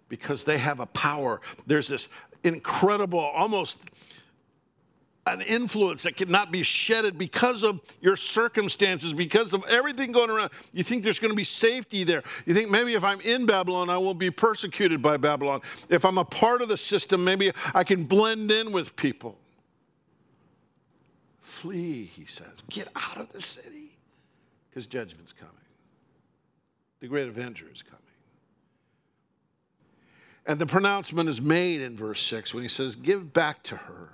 Because 0.09 0.45
they 0.45 0.59
have 0.59 0.81
a 0.81 0.87
power. 0.87 1.41
There's 1.67 1.89
this 1.89 2.09
incredible, 2.45 3.19
almost 3.19 3.79
an 5.27 5.41
influence 5.41 6.05
that 6.05 6.17
cannot 6.17 6.53
be 6.53 6.63
shedded 6.63 7.19
because 7.19 7.65
of 7.65 7.81
your 8.01 8.15
circumstances, 8.15 9.13
because 9.13 9.53
of 9.53 9.65
everything 9.69 10.13
going 10.13 10.31
around. 10.31 10.51
You 10.73 10.85
think 10.85 11.03
there's 11.03 11.19
going 11.19 11.33
to 11.33 11.37
be 11.37 11.45
safety 11.45 12.05
there. 12.05 12.23
You 12.45 12.55
think 12.55 12.71
maybe 12.71 12.95
if 12.95 13.03
I'm 13.03 13.21
in 13.23 13.45
Babylon, 13.45 13.91
I 13.91 13.99
won't 13.99 14.21
be 14.21 14.31
persecuted 14.31 15.03
by 15.03 15.17
Babylon. 15.17 15.63
If 15.89 16.05
I'm 16.05 16.19
a 16.19 16.25
part 16.25 16.63
of 16.63 16.69
the 16.69 16.77
system, 16.77 17.25
maybe 17.25 17.51
I 17.75 17.83
can 17.83 18.05
blend 18.05 18.53
in 18.53 18.71
with 18.71 18.95
people. 18.95 19.37
Flee, 21.41 22.05
he 22.05 22.27
says. 22.27 22.63
Get 22.71 22.89
out 22.95 23.17
of 23.17 23.33
the 23.33 23.41
city 23.41 23.99
because 24.71 24.87
judgment's 24.87 25.33
coming. 25.33 25.55
The 27.01 27.09
great 27.09 27.27
avenger 27.27 27.67
is 27.73 27.83
coming. 27.83 28.03
And 30.47 30.61
the 30.61 30.67
pronouncement 30.67 31.29
is 31.29 31.43
made 31.43 31.81
in 31.81 31.97
verse 31.97 32.23
6 32.23 32.55
when 32.55 32.63
he 32.63 32.69
says, 32.69 32.95
Give 32.95 33.33
back 33.33 33.63
to 33.65 33.77
her. 33.77 34.11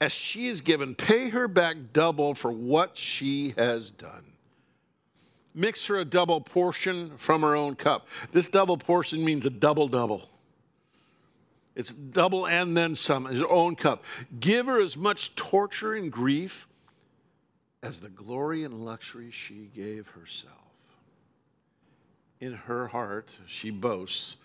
As 0.00 0.12
she 0.12 0.46
is 0.46 0.60
given, 0.60 0.94
pay 0.94 1.30
her 1.30 1.48
back 1.48 1.76
double 1.92 2.34
for 2.34 2.52
what 2.52 2.96
she 2.96 3.54
has 3.56 3.90
done. 3.90 4.24
Mix 5.54 5.86
her 5.86 5.98
a 5.98 6.04
double 6.04 6.40
portion 6.40 7.16
from 7.16 7.42
her 7.42 7.54
own 7.54 7.76
cup. 7.76 8.06
This 8.32 8.48
double 8.48 8.76
portion 8.76 9.24
means 9.24 9.46
a 9.46 9.50
double 9.50 9.88
double. 9.88 10.28
It's 11.74 11.92
double 11.92 12.46
and 12.46 12.76
then 12.76 12.94
some, 12.94 13.24
her 13.24 13.48
own 13.48 13.76
cup. 13.76 14.04
Give 14.40 14.66
her 14.66 14.80
as 14.80 14.96
much 14.96 15.34
torture 15.36 15.94
and 15.94 16.10
grief 16.10 16.66
as 17.82 18.00
the 18.00 18.08
glory 18.08 18.64
and 18.64 18.84
luxury 18.84 19.30
she 19.30 19.70
gave 19.74 20.08
herself. 20.08 20.52
In 22.40 22.52
her 22.52 22.88
heart, 22.88 23.30
she 23.46 23.70
boasts 23.70 24.36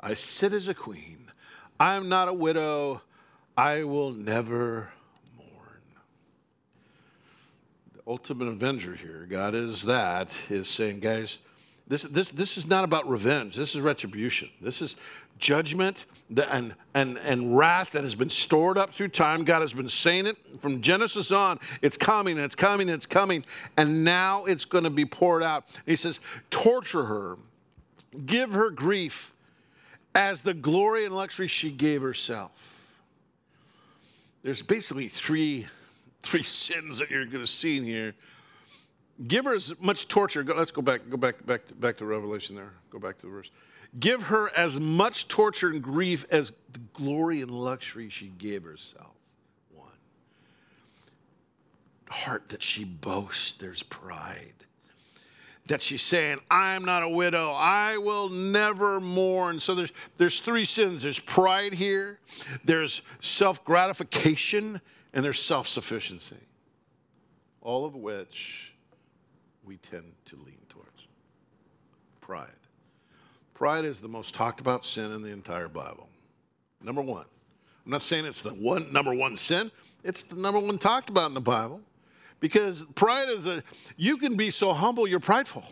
I 0.00 0.14
sit 0.14 0.52
as 0.52 0.66
a 0.66 0.74
queen. 0.74 1.30
I 1.78 1.94
am 1.94 2.08
not 2.08 2.28
a 2.28 2.32
widow. 2.32 3.02
I 3.56 3.84
will 3.84 4.12
never 4.12 4.90
mourn. 5.36 5.82
The 7.94 8.00
ultimate 8.06 8.48
avenger 8.48 8.94
here, 8.94 9.26
God 9.28 9.54
is 9.54 9.84
that, 9.84 10.32
is 10.48 10.68
saying, 10.68 11.00
guys, 11.00 11.38
this, 11.86 12.02
this, 12.02 12.30
this 12.30 12.56
is 12.56 12.66
not 12.66 12.84
about 12.84 13.08
revenge. 13.08 13.56
This 13.56 13.74
is 13.74 13.80
retribution. 13.80 14.48
This 14.60 14.80
is 14.80 14.96
judgment 15.38 16.06
and, 16.50 16.74
and, 16.94 17.18
and 17.18 17.56
wrath 17.56 17.92
that 17.92 18.04
has 18.04 18.14
been 18.14 18.30
stored 18.30 18.78
up 18.78 18.94
through 18.94 19.08
time. 19.08 19.44
God 19.44 19.60
has 19.60 19.72
been 19.72 19.88
saying 19.88 20.26
it 20.26 20.36
from 20.60 20.80
Genesis 20.82 21.32
on. 21.32 21.58
It's 21.82 21.96
coming, 21.96 22.36
and 22.36 22.44
it's 22.44 22.54
coming, 22.54 22.88
and 22.88 22.94
it's 22.94 23.06
coming. 23.06 23.44
And 23.76 24.04
now 24.04 24.44
it's 24.44 24.64
going 24.64 24.84
to 24.84 24.90
be 24.90 25.04
poured 25.04 25.42
out. 25.42 25.64
And 25.74 25.86
he 25.86 25.96
says, 25.96 26.20
torture 26.50 27.04
her, 27.04 27.36
give 28.24 28.52
her 28.52 28.70
grief 28.70 29.34
as 30.14 30.42
the 30.42 30.54
glory 30.54 31.04
and 31.04 31.14
luxury 31.14 31.46
she 31.46 31.70
gave 31.70 32.02
herself. 32.02 32.52
There's 34.42 34.62
basically 34.62 35.08
three, 35.08 35.66
three 36.22 36.42
sins 36.42 36.98
that 36.98 37.10
you're 37.10 37.26
going 37.26 37.44
to 37.44 37.50
see 37.50 37.76
in 37.76 37.84
here. 37.84 38.14
Give 39.26 39.44
her 39.44 39.54
as 39.54 39.74
much 39.80 40.08
torture. 40.08 40.42
Go, 40.42 40.54
let's 40.54 40.70
go 40.70 40.82
back, 40.82 41.02
go 41.10 41.16
back, 41.16 41.44
back, 41.46 41.66
to, 41.68 41.74
back 41.74 41.98
to 41.98 42.06
Revelation 42.06 42.56
there. 42.56 42.72
Go 42.90 42.98
back 42.98 43.18
to 43.18 43.26
the 43.26 43.32
verse. 43.32 43.50
Give 43.98 44.24
her 44.24 44.50
as 44.56 44.80
much 44.80 45.28
torture 45.28 45.68
and 45.68 45.82
grief 45.82 46.24
as 46.30 46.52
the 46.72 46.78
glory 46.94 47.42
and 47.42 47.50
luxury 47.50 48.08
she 48.08 48.28
gave 48.28 48.62
herself. 48.62 49.14
One. 49.74 49.88
Heart 52.08 52.48
that 52.50 52.62
she 52.62 52.84
boasts, 52.84 53.52
there's 53.52 53.82
pride 53.82 54.54
that 55.70 55.80
she's 55.80 56.02
saying, 56.02 56.38
I'm 56.50 56.84
not 56.84 57.04
a 57.04 57.08
widow. 57.08 57.52
I 57.52 57.96
will 57.96 58.28
never 58.28 59.00
mourn. 59.00 59.60
So 59.60 59.74
there's, 59.74 59.92
there's 60.16 60.40
three 60.40 60.64
sins 60.64 61.02
there's 61.02 61.18
pride 61.18 61.72
here, 61.72 62.18
there's 62.64 63.02
self 63.20 63.64
gratification, 63.64 64.80
and 65.14 65.24
there's 65.24 65.40
self 65.40 65.68
sufficiency. 65.68 66.36
All 67.60 67.84
of 67.84 67.94
which 67.94 68.74
we 69.64 69.76
tend 69.76 70.12
to 70.26 70.36
lean 70.36 70.58
towards. 70.68 71.06
Pride. 72.20 72.48
Pride 73.54 73.84
is 73.84 74.00
the 74.00 74.08
most 74.08 74.34
talked 74.34 74.60
about 74.60 74.84
sin 74.84 75.12
in 75.12 75.22
the 75.22 75.30
entire 75.30 75.68
Bible. 75.68 76.08
Number 76.82 77.02
one. 77.02 77.26
I'm 77.86 77.92
not 77.92 78.02
saying 78.02 78.24
it's 78.24 78.42
the 78.42 78.50
one 78.50 78.92
number 78.92 79.14
one 79.14 79.36
sin, 79.36 79.70
it's 80.02 80.24
the 80.24 80.36
number 80.36 80.58
one 80.58 80.78
talked 80.78 81.10
about 81.10 81.28
in 81.28 81.34
the 81.34 81.40
Bible. 81.40 81.80
Because 82.40 82.82
pride 82.94 83.28
is 83.28 83.46
a, 83.46 83.62
you 83.96 84.16
can 84.16 84.36
be 84.36 84.50
so 84.50 84.72
humble, 84.72 85.06
you're 85.06 85.20
prideful. 85.20 85.64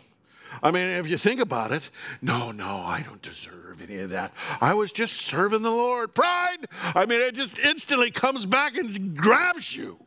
I 0.63 0.71
mean, 0.71 0.87
if 0.89 1.07
you 1.07 1.17
think 1.17 1.39
about 1.39 1.71
it, 1.71 1.89
no, 2.21 2.51
no, 2.51 2.77
I 2.77 3.01
don't 3.01 3.21
deserve 3.21 3.81
any 3.81 3.99
of 3.99 4.09
that. 4.11 4.33
I 4.61 4.73
was 4.73 4.91
just 4.91 5.21
serving 5.21 5.61
the 5.61 5.71
Lord. 5.71 6.13
Pride, 6.13 6.67
I 6.83 7.05
mean, 7.05 7.19
it 7.19 7.35
just 7.35 7.59
instantly 7.59 8.11
comes 8.11 8.45
back 8.45 8.77
and 8.77 9.15
grabs 9.15 9.75
you. 9.75 9.97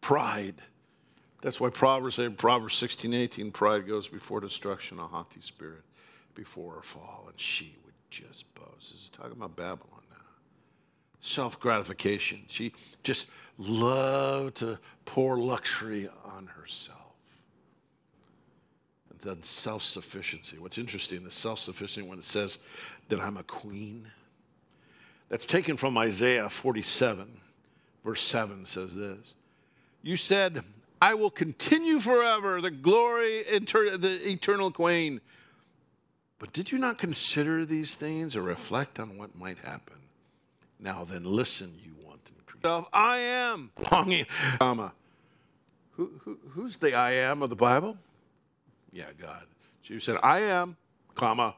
Pride. 0.00 0.56
That's 1.40 1.60
why 1.60 1.70
Proverbs 1.70 2.20
Proverbs 2.36 2.74
16, 2.76 3.12
18, 3.12 3.50
pride 3.52 3.86
goes 3.86 4.08
before 4.08 4.40
destruction, 4.40 4.98
a 4.98 5.06
haughty 5.06 5.40
spirit 5.40 5.82
before 6.34 6.78
a 6.78 6.82
fall. 6.82 7.26
And 7.28 7.38
she 7.38 7.76
would 7.84 7.94
just 8.10 8.52
boast. 8.54 8.92
This 8.92 9.02
is 9.02 9.08
talking 9.08 9.32
about 9.32 9.56
Babylon 9.56 10.02
now. 10.10 10.16
Self 11.20 11.58
gratification. 11.58 12.42
She 12.46 12.72
just 13.02 13.28
loved 13.68 14.56
to 14.56 14.78
pour 15.04 15.36
luxury 15.36 16.08
on 16.24 16.46
herself. 16.46 16.98
And 19.10 19.20
then 19.20 19.42
self 19.42 19.82
sufficiency. 19.82 20.58
What's 20.58 20.78
interesting, 20.78 21.24
the 21.24 21.30
self 21.30 21.58
sufficiency 21.58 22.08
when 22.08 22.18
it 22.18 22.24
says 22.24 22.58
that 23.08 23.20
I'm 23.20 23.36
a 23.36 23.42
queen, 23.42 24.10
that's 25.28 25.46
taken 25.46 25.78
from 25.78 25.96
Isaiah 25.96 26.50
47, 26.50 27.26
verse 28.04 28.20
7 28.20 28.64
says 28.66 28.94
this 28.94 29.34
You 30.02 30.16
said, 30.16 30.62
I 31.00 31.14
will 31.14 31.30
continue 31.30 31.98
forever, 31.98 32.60
the 32.60 32.70
glory, 32.70 33.42
the 33.42 34.20
eternal 34.24 34.70
queen. 34.70 35.20
But 36.38 36.52
did 36.52 36.70
you 36.70 36.78
not 36.78 36.98
consider 36.98 37.64
these 37.64 37.94
things 37.94 38.36
or 38.36 38.42
reflect 38.42 39.00
on 39.00 39.16
what 39.16 39.36
might 39.38 39.58
happen? 39.58 39.98
Now 40.78 41.04
then, 41.04 41.24
listen, 41.24 41.72
you 41.82 41.92
I 42.64 43.18
am 43.18 43.70
longing. 43.90 44.26
Who, 45.92 46.10
who, 46.24 46.38
who's 46.50 46.76
the 46.76 46.94
I 46.94 47.12
am 47.12 47.42
of 47.42 47.50
the 47.50 47.56
Bible? 47.56 47.96
Yeah, 48.92 49.10
God. 49.20 49.44
She 49.82 49.98
said, 50.00 50.16
I 50.22 50.40
am, 50.40 50.76
comma, 51.14 51.54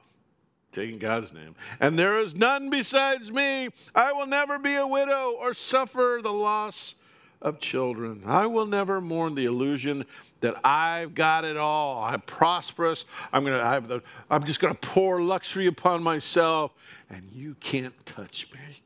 taking 0.72 0.98
God's 0.98 1.32
name. 1.32 1.54
And 1.80 1.98
there 1.98 2.18
is 2.18 2.34
none 2.34 2.70
besides 2.70 3.30
me. 3.30 3.68
I 3.94 4.12
will 4.12 4.26
never 4.26 4.58
be 4.58 4.74
a 4.74 4.86
widow 4.86 5.32
or 5.38 5.54
suffer 5.54 6.20
the 6.22 6.32
loss 6.32 6.94
of 7.40 7.60
children. 7.60 8.22
I 8.26 8.46
will 8.46 8.66
never 8.66 9.00
mourn 9.00 9.34
the 9.34 9.44
illusion 9.44 10.06
that 10.40 10.54
I've 10.64 11.14
got 11.14 11.44
it 11.44 11.56
all. 11.56 12.02
I'm 12.02 12.22
prosperous. 12.22 13.04
I'm 13.32 13.44
gonna 13.44 13.80
the, 13.86 14.02
I'm 14.30 14.44
just 14.44 14.60
gonna 14.60 14.74
pour 14.74 15.22
luxury 15.22 15.66
upon 15.66 16.02
myself, 16.02 16.72
and 17.10 17.30
you 17.32 17.54
can't 17.60 17.94
touch 18.06 18.48
me. 18.52 18.82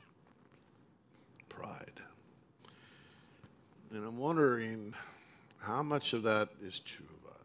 And 3.99 4.07
I'm 4.07 4.17
wondering 4.19 4.95
how 5.59 5.83
much 5.83 6.13
of 6.13 6.23
that 6.23 6.51
is 6.63 6.79
true 6.79 7.05
of 7.21 7.33
us. 7.33 7.43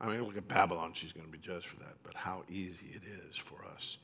I 0.00 0.08
mean, 0.08 0.24
look 0.24 0.36
at 0.36 0.48
Babylon, 0.48 0.94
she's 0.94 1.12
going 1.12 1.26
to 1.26 1.30
be 1.30 1.38
judged 1.38 1.66
for 1.66 1.76
that, 1.76 1.94
but 2.02 2.14
how 2.14 2.42
easy 2.50 2.86
it 2.90 3.02
is 3.04 3.36
for 3.36 3.64
us 3.72 3.98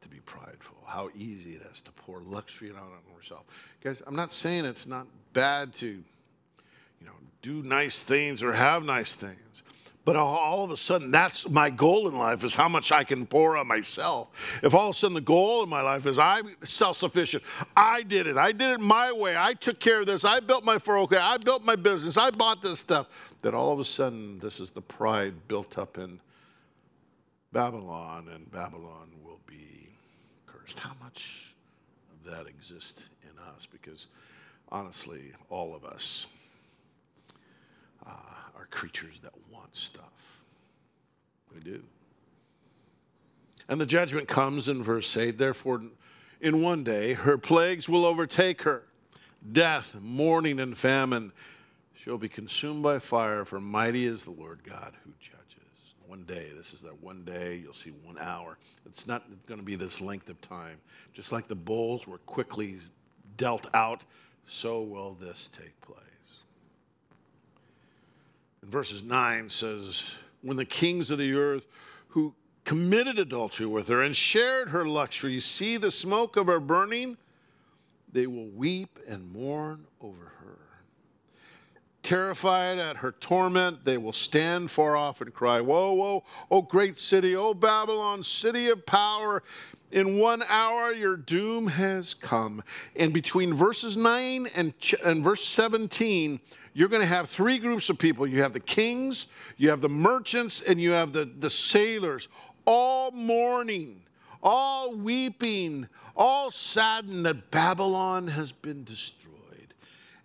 to 0.00 0.08
be 0.08 0.16
prideful, 0.26 0.76
how 0.88 1.10
easy 1.14 1.50
it 1.50 1.62
is 1.72 1.80
to 1.82 1.92
pour 1.92 2.18
luxury 2.18 2.70
out 2.70 2.78
on 2.78 3.14
ourselves. 3.14 3.44
Guys, 3.80 4.02
I'm 4.08 4.16
not 4.16 4.32
saying 4.32 4.64
it's 4.64 4.88
not 4.88 5.06
bad 5.32 5.72
to, 5.74 5.86
you 5.86 7.06
know, 7.06 7.12
do 7.42 7.62
nice 7.62 8.02
things 8.02 8.42
or 8.42 8.54
have 8.54 8.82
nice 8.82 9.14
things. 9.14 9.62
But 10.06 10.14
all 10.14 10.62
of 10.62 10.70
a 10.70 10.76
sudden, 10.76 11.10
that's 11.10 11.50
my 11.50 11.68
goal 11.68 12.06
in 12.06 12.16
life 12.16 12.44
is 12.44 12.54
how 12.54 12.68
much 12.68 12.92
I 12.92 13.02
can 13.02 13.26
pour 13.26 13.56
on 13.56 13.66
myself. 13.66 14.60
If 14.62 14.72
all 14.72 14.90
of 14.90 14.94
a 14.94 14.96
sudden 14.96 15.16
the 15.16 15.20
goal 15.20 15.64
in 15.64 15.68
my 15.68 15.80
life 15.80 16.06
is 16.06 16.16
I'm 16.16 16.54
self 16.62 16.98
sufficient, 16.98 17.42
I 17.76 18.04
did 18.04 18.28
it, 18.28 18.36
I 18.36 18.52
did 18.52 18.74
it 18.74 18.80
my 18.80 19.10
way, 19.10 19.36
I 19.36 19.54
took 19.54 19.80
care 19.80 19.98
of 19.98 20.06
this, 20.06 20.24
I 20.24 20.38
built 20.38 20.64
my 20.64 20.78
401k, 20.78 21.18
I 21.18 21.38
built 21.38 21.64
my 21.64 21.74
business, 21.74 22.16
I 22.16 22.30
bought 22.30 22.62
this 22.62 22.78
stuff, 22.78 23.08
that 23.42 23.52
all 23.52 23.72
of 23.72 23.80
a 23.80 23.84
sudden 23.84 24.38
this 24.38 24.60
is 24.60 24.70
the 24.70 24.80
pride 24.80 25.34
built 25.48 25.76
up 25.76 25.98
in 25.98 26.20
Babylon, 27.52 28.28
and 28.32 28.48
Babylon 28.52 29.10
will 29.24 29.40
be 29.44 29.88
cursed. 30.46 30.78
How 30.78 30.92
much 31.02 31.52
of 32.12 32.30
that 32.30 32.46
exists 32.46 33.08
in 33.24 33.36
us? 33.56 33.66
Because 33.66 34.06
honestly, 34.70 35.32
all 35.50 35.74
of 35.74 35.84
us 35.84 36.28
uh, 38.04 38.10
are 38.56 38.66
creatures 38.70 39.20
that 39.22 39.32
want 39.52 39.74
stuff. 39.76 40.42
We 41.54 41.60
do. 41.60 41.82
And 43.68 43.80
the 43.80 43.86
judgment 43.86 44.28
comes 44.28 44.68
in 44.68 44.82
verse 44.82 45.16
8 45.16 45.38
therefore, 45.38 45.82
in 46.40 46.62
one 46.62 46.84
day, 46.84 47.14
her 47.14 47.38
plagues 47.38 47.88
will 47.88 48.04
overtake 48.04 48.62
her 48.62 48.82
death, 49.52 49.96
mourning, 50.00 50.60
and 50.60 50.76
famine. 50.76 51.32
She'll 51.94 52.18
be 52.18 52.28
consumed 52.28 52.82
by 52.82 52.98
fire, 52.98 53.44
for 53.44 53.60
mighty 53.60 54.06
is 54.06 54.24
the 54.24 54.30
Lord 54.30 54.60
God 54.62 54.94
who 55.04 55.12
judges. 55.18 55.34
One 56.06 56.24
day, 56.24 56.50
this 56.56 56.72
is 56.72 56.82
that 56.82 57.02
one 57.02 57.24
day, 57.24 57.56
you'll 57.56 57.74
see 57.74 57.90
one 58.04 58.18
hour. 58.20 58.58
It's 58.84 59.06
not 59.08 59.24
going 59.46 59.58
to 59.58 59.64
be 59.66 59.74
this 59.74 60.00
length 60.00 60.28
of 60.28 60.40
time. 60.40 60.78
Just 61.12 61.32
like 61.32 61.48
the 61.48 61.56
bowls 61.56 62.06
were 62.06 62.18
quickly 62.18 62.78
dealt 63.36 63.66
out, 63.74 64.04
so 64.46 64.82
will 64.82 65.14
this 65.14 65.48
take 65.48 65.80
place. 65.80 66.05
And 68.66 68.72
verses 68.72 69.04
9 69.04 69.48
says, 69.48 70.10
When 70.42 70.56
the 70.56 70.64
kings 70.64 71.12
of 71.12 71.18
the 71.18 71.34
earth 71.34 71.68
who 72.08 72.34
committed 72.64 73.16
adultery 73.16 73.66
with 73.66 73.86
her 73.86 74.02
and 74.02 74.16
shared 74.16 74.70
her 74.70 74.84
luxury 74.84 75.38
see 75.38 75.76
the 75.76 75.92
smoke 75.92 76.36
of 76.36 76.48
her 76.48 76.58
burning, 76.58 77.16
they 78.12 78.26
will 78.26 78.48
weep 78.48 78.98
and 79.06 79.32
mourn 79.32 79.86
over 80.00 80.32
her. 80.40 80.58
Terrified 82.02 82.78
at 82.78 82.96
her 82.96 83.12
torment, 83.12 83.84
they 83.84 83.98
will 83.98 84.12
stand 84.12 84.68
far 84.72 84.96
off 84.96 85.20
and 85.20 85.32
cry, 85.32 85.60
Woe, 85.60 85.92
woe, 85.92 86.24
O 86.50 86.60
great 86.60 86.98
city, 86.98 87.36
O 87.36 87.54
Babylon, 87.54 88.24
city 88.24 88.68
of 88.68 88.84
power. 88.84 89.44
In 89.96 90.18
one 90.18 90.42
hour 90.50 90.92
your 90.92 91.16
doom 91.16 91.68
has 91.68 92.12
come. 92.12 92.62
And 92.96 93.14
between 93.14 93.54
verses 93.54 93.96
9 93.96 94.46
and, 94.54 94.74
and 95.02 95.24
verse 95.24 95.42
17, 95.42 96.38
you're 96.74 96.90
going 96.90 97.00
to 97.00 97.08
have 97.08 97.30
three 97.30 97.56
groups 97.56 97.88
of 97.88 97.98
people 97.98 98.26
you 98.26 98.42
have 98.42 98.52
the 98.52 98.60
kings, 98.60 99.28
you 99.56 99.70
have 99.70 99.80
the 99.80 99.88
merchants, 99.88 100.60
and 100.60 100.78
you 100.78 100.90
have 100.90 101.14
the, 101.14 101.24
the 101.24 101.48
sailors, 101.48 102.28
all 102.66 103.10
mourning, 103.10 104.02
all 104.42 104.94
weeping, 104.94 105.88
all 106.14 106.50
saddened 106.50 107.24
that 107.24 107.50
Babylon 107.50 108.28
has 108.28 108.52
been 108.52 108.84
destroyed. 108.84 109.72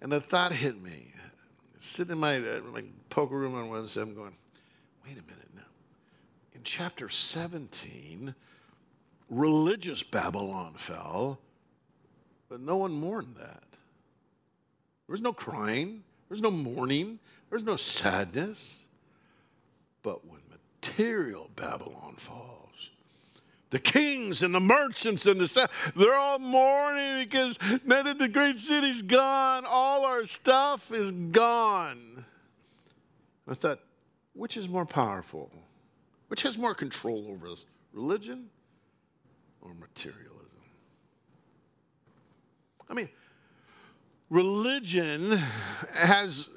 And 0.02 0.12
the 0.12 0.20
thought 0.20 0.52
hit 0.52 0.82
me. 0.84 1.14
Sitting 1.80 2.12
in 2.12 2.20
my, 2.20 2.40
uh, 2.40 2.60
my 2.74 2.84
poker 3.10 3.38
room 3.38 3.56
on 3.56 3.70
Wednesday, 3.70 4.02
I'm 4.02 4.14
going, 4.16 4.36
wait 5.06 5.14
a 5.14 5.22
minute 5.22 5.50
now. 5.56 5.62
In 6.54 6.60
chapter 6.66 7.08
17, 7.08 8.36
religious 9.32 10.04
Babylon 10.04 10.74
fell, 10.76 11.40
but 12.50 12.60
no 12.60 12.76
one 12.76 12.92
mourned 12.92 13.38
that. 13.38 13.64
There 15.08 15.14
was 15.14 15.22
no 15.22 15.34
crying. 15.34 16.04
there 16.28 16.36
was 16.36 16.42
no 16.42 16.52
mourning, 16.52 17.18
there 17.50 17.56
was 17.56 17.64
no 17.64 17.78
sadness. 17.78 18.80
But 20.04 20.28
when 20.28 20.42
material 20.82 21.50
Babylon 21.56 22.16
falls, 22.18 22.90
the 23.70 23.80
kings 23.80 24.44
and 24.44 24.54
the 24.54 24.60
merchants 24.60 25.26
and 25.26 25.40
the 25.40 25.70
they're 25.96 26.18
all 26.18 26.40
mourning 26.40 27.24
because 27.24 27.58
none 27.86 28.08
of 28.08 28.20
the 28.20 28.28
great 28.28 28.60
city's 28.60 29.02
gone. 29.02 29.64
All 29.66 30.06
our 30.06 30.26
stuff 30.26 30.92
is 30.92 31.12
gone. 31.12 32.26
I 33.48 33.54
thought, 33.54 33.80
which 34.34 34.58
is 34.58 34.68
more 34.68 34.86
powerful? 34.86 35.52
Which 36.28 36.42
has 36.44 36.58
more 36.58 36.76
control 36.76 37.28
over 37.30 37.48
us, 37.48 37.66
religion 37.94 38.50
or 39.62 39.72
materialism? 39.74 40.48
I 42.90 42.94
mean, 42.94 43.10
religion 44.30 45.32
has 45.94 46.50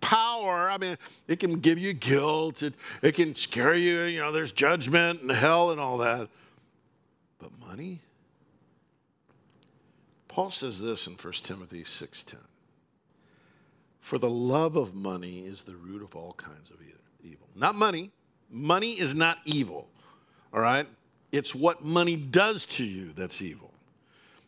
power. 0.00 0.70
I 0.70 0.78
mean, 0.78 0.96
it 1.28 1.40
can 1.40 1.60
give 1.60 1.78
you 1.78 1.92
guilt, 1.92 2.62
it, 2.62 2.74
it 3.02 3.12
can 3.14 3.34
scare 3.34 3.74
you, 3.74 4.02
you 4.02 4.20
know, 4.20 4.32
there's 4.32 4.52
judgment 4.52 5.22
and 5.22 5.30
hell 5.30 5.70
and 5.70 5.80
all 5.80 5.98
that. 5.98 6.28
But 7.38 7.50
money? 7.60 8.00
Paul 10.28 10.50
says 10.50 10.80
this 10.80 11.06
in 11.06 11.14
1 11.14 11.32
Timothy 11.42 11.84
6:10. 11.84 12.36
For 14.00 14.18
the 14.18 14.30
love 14.30 14.76
of 14.76 14.94
money 14.94 15.40
is 15.40 15.62
the 15.62 15.76
root 15.76 16.02
of 16.02 16.16
all 16.16 16.34
kinds 16.34 16.70
of 16.70 16.76
evil. 17.22 17.46
Not 17.54 17.74
money. 17.74 18.10
Money 18.50 18.98
is 18.98 19.14
not 19.14 19.38
evil. 19.44 19.88
All 20.52 20.60
right? 20.60 20.86
It's 21.32 21.54
what 21.54 21.84
money 21.84 22.16
does 22.16 22.66
to 22.66 22.84
you 22.84 23.12
that's 23.14 23.40
evil. 23.40 23.70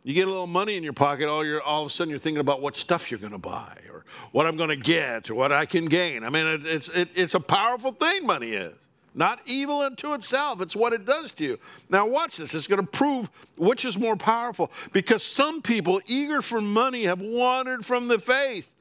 You 0.05 0.15
get 0.15 0.27
a 0.27 0.31
little 0.31 0.49
money 0.49 0.77
in 0.77 0.83
your 0.83 0.93
pocket, 0.93 1.29
all, 1.29 1.45
you're, 1.45 1.63
all 1.63 1.83
of 1.83 1.87
a 1.87 1.91
sudden 1.91 2.11
you're 2.11 2.19
thinking 2.19 2.41
about 2.41 2.61
what 2.61 2.75
stuff 2.75 3.11
you're 3.11 3.21
going 3.21 3.33
to 3.33 3.39
buy 3.39 3.77
or 3.93 4.05
what 4.33 4.47
I'm 4.47 4.57
going 4.57 4.71
to 4.71 4.77
get 4.77 5.31
or 5.31 5.37
what 5.37 5.53
I 5.53 5.65
can 5.65 5.85
gain. 5.85 6.25
I 6.25 6.29
mean, 6.29 6.47
it, 6.47 6.63
it's, 6.65 6.89
it, 6.89 7.09
it's 7.15 7.35
a 7.35 7.41
powerful 7.41 7.93
thing, 7.93 8.27
money 8.27 8.51
is. 8.51 8.77
Not 9.15 9.41
evil 9.45 9.83
unto 9.83 10.15
itself, 10.15 10.61
it's 10.61 10.75
what 10.75 10.93
it 10.93 11.05
does 11.05 11.33
to 11.33 11.45
you. 11.45 11.59
Now, 11.91 12.07
watch 12.07 12.39
this. 12.39 12.55
It's 12.55 12.67
going 12.67 12.81
to 12.81 12.87
prove 12.87 13.31
which 13.57 13.85
is 13.85 13.99
more 13.99 14.17
powerful 14.17 14.73
because 14.93 15.23
some 15.23 15.61
people, 15.61 16.01
eager 16.07 16.41
for 16.41 16.61
money, 16.61 17.05
have 17.05 17.21
wandered 17.21 17.85
from 17.85 18.09
the 18.09 18.19
faith 18.19 18.73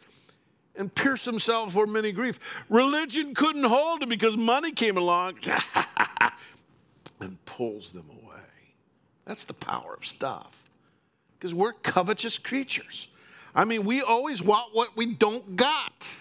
and 0.76 0.94
pierced 0.94 1.26
themselves 1.26 1.74
for 1.74 1.86
many 1.86 2.14
grief. 2.14 2.40
Religion 2.70 3.36
couldn't 3.36 3.66
hold 3.66 4.02
them 4.02 4.10
because 4.10 4.38
money 4.38 4.72
came 4.72 4.98
along 4.98 5.36
pulls 7.62 7.92
them 7.92 8.10
away. 8.10 8.42
That's 9.24 9.44
the 9.44 9.54
power 9.54 9.94
of 9.94 10.04
stuff 10.04 10.72
because 11.38 11.54
we're 11.54 11.74
covetous 11.74 12.40
creatures. 12.40 13.08
I 13.54 13.66
mean, 13.66 13.86
we 13.86 14.02
always 14.02 14.42
want 14.42 14.74
what 14.74 14.98
we 14.98 15.14
don't 15.14 15.56
got. 15.56 16.12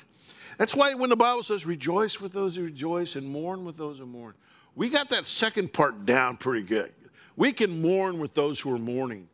That's 0.58 0.74
why 0.74 0.92
when 0.92 1.08
the 1.08 1.16
Bible 1.16 1.42
says, 1.42 1.64
rejoice 1.64 2.20
with 2.20 2.34
those 2.34 2.56
who 2.56 2.64
rejoice 2.64 3.16
and 3.16 3.26
mourn 3.26 3.64
with 3.64 3.78
those 3.78 4.00
who 4.00 4.04
mourn, 4.04 4.34
we 4.74 4.90
got 4.90 5.08
that 5.08 5.24
second 5.24 5.72
part 5.72 6.04
down 6.04 6.36
pretty 6.36 6.66
good. 6.66 6.92
We 7.36 7.52
can 7.52 7.80
mourn 7.80 8.18
with 8.18 8.34
those 8.34 8.60
who 8.60 8.74
are 8.74 8.78
mourning. 8.78 9.26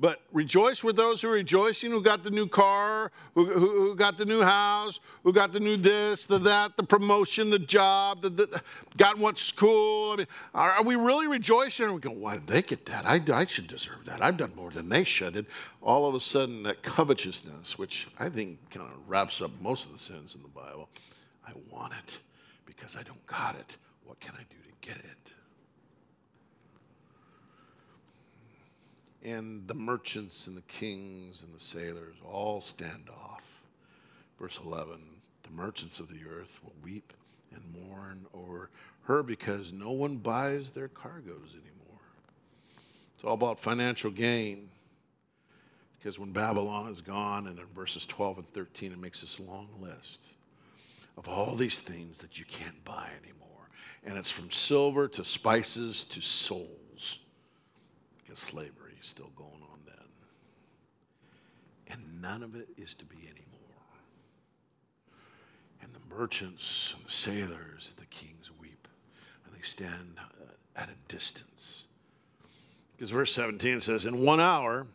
But 0.00 0.22
rejoice 0.32 0.82
with 0.82 0.96
those 0.96 1.20
who 1.20 1.28
are 1.28 1.32
rejoicing, 1.32 1.90
who 1.90 2.02
got 2.02 2.24
the 2.24 2.30
new 2.30 2.46
car, 2.46 3.12
who, 3.34 3.44
who, 3.44 3.94
got 3.94 4.16
the 4.16 4.24
new 4.24 4.40
house, 4.40 4.98
who 5.22 5.30
got 5.30 5.52
the 5.52 5.60
new 5.60 5.76
this, 5.76 6.24
the 6.24 6.38
that, 6.38 6.78
the 6.78 6.82
promotion, 6.82 7.50
the 7.50 7.58
job, 7.58 8.22
the, 8.22 8.30
the 8.30 8.62
got 8.96 9.18
what 9.18 9.36
school. 9.36 10.14
I 10.14 10.16
mean, 10.16 10.26
are, 10.54 10.70
are, 10.72 10.82
we 10.82 10.96
really 10.96 11.26
rejoicing? 11.26 11.84
And 11.84 11.94
we 11.94 12.00
go, 12.00 12.12
why 12.12 12.36
did 12.36 12.46
they 12.46 12.62
get 12.62 12.86
that? 12.86 13.04
I, 13.04 13.20
I 13.30 13.44
should 13.44 13.66
deserve 13.66 14.06
that. 14.06 14.22
I've 14.22 14.38
done 14.38 14.54
more 14.56 14.70
than 14.70 14.88
they 14.88 15.04
should. 15.04 15.36
And 15.36 15.46
all 15.82 16.08
of 16.08 16.14
a 16.14 16.20
sudden, 16.20 16.62
that 16.62 16.82
covetousness, 16.82 17.78
which 17.78 18.08
I 18.18 18.30
think 18.30 18.70
kind 18.70 18.86
of 18.86 18.96
wraps 19.06 19.42
up 19.42 19.50
most 19.60 19.84
of 19.84 19.92
the 19.92 19.98
sins 19.98 20.34
in 20.34 20.40
the 20.40 20.48
Bible, 20.48 20.88
I 21.46 21.52
want 21.70 21.92
it 21.92 22.20
because 22.64 22.96
I 22.96 23.02
don't 23.02 23.26
got 23.26 23.54
it. 23.54 23.76
What 24.06 24.18
can 24.18 24.32
I 24.34 24.44
do 24.48 24.56
to 24.66 24.74
get 24.80 24.96
it? 24.96 25.19
And 29.24 29.68
the 29.68 29.74
merchants 29.74 30.46
and 30.46 30.56
the 30.56 30.62
kings 30.62 31.42
and 31.42 31.54
the 31.54 31.60
sailors 31.60 32.16
all 32.24 32.60
stand 32.60 33.08
off. 33.10 33.62
Verse 34.38 34.60
11 34.64 35.00
The 35.42 35.50
merchants 35.50 36.00
of 36.00 36.08
the 36.08 36.20
earth 36.28 36.58
will 36.62 36.74
weep 36.82 37.12
and 37.52 37.62
mourn 37.88 38.26
over 38.32 38.70
her 39.02 39.22
because 39.22 39.72
no 39.72 39.90
one 39.90 40.16
buys 40.16 40.70
their 40.70 40.88
cargoes 40.88 41.52
anymore. 41.52 42.00
It's 43.14 43.24
all 43.24 43.34
about 43.34 43.60
financial 43.60 44.10
gain. 44.10 44.70
Because 45.98 46.18
when 46.18 46.32
Babylon 46.32 46.90
is 46.90 47.02
gone, 47.02 47.46
and 47.46 47.58
in 47.58 47.66
verses 47.74 48.06
12 48.06 48.38
and 48.38 48.52
13, 48.54 48.92
it 48.92 48.98
makes 48.98 49.20
this 49.20 49.38
long 49.38 49.68
list 49.78 50.22
of 51.18 51.28
all 51.28 51.54
these 51.54 51.80
things 51.80 52.20
that 52.20 52.38
you 52.38 52.46
can't 52.46 52.82
buy 52.86 53.10
anymore. 53.22 53.68
And 54.06 54.16
it's 54.16 54.30
from 54.30 54.50
silver 54.50 55.08
to 55.08 55.24
spices 55.24 56.04
to 56.04 56.22
souls, 56.22 57.18
because 58.16 58.38
slavery 58.38 58.79
still 59.00 59.30
going 59.36 59.62
on 59.72 59.78
then. 59.86 59.94
and 61.92 62.22
none 62.22 62.42
of 62.42 62.54
it 62.54 62.68
is 62.76 62.94
to 62.94 63.04
be 63.04 63.16
anymore. 63.16 63.36
And 65.82 65.90
the 65.94 66.14
merchants 66.14 66.94
and 66.96 67.06
the 67.06 67.10
sailors 67.10 67.92
and 67.94 67.98
the 67.98 68.06
kings 68.06 68.50
weep, 68.60 68.86
and 69.44 69.54
they 69.54 69.62
stand 69.62 70.18
uh, 70.18 70.80
at 70.80 70.88
a 70.88 70.94
distance. 71.08 71.84
Because 72.96 73.10
verse 73.10 73.32
17 73.34 73.80
says, 73.80 74.04
In 74.04 74.20
one 74.20 74.40
hour, 74.40 74.86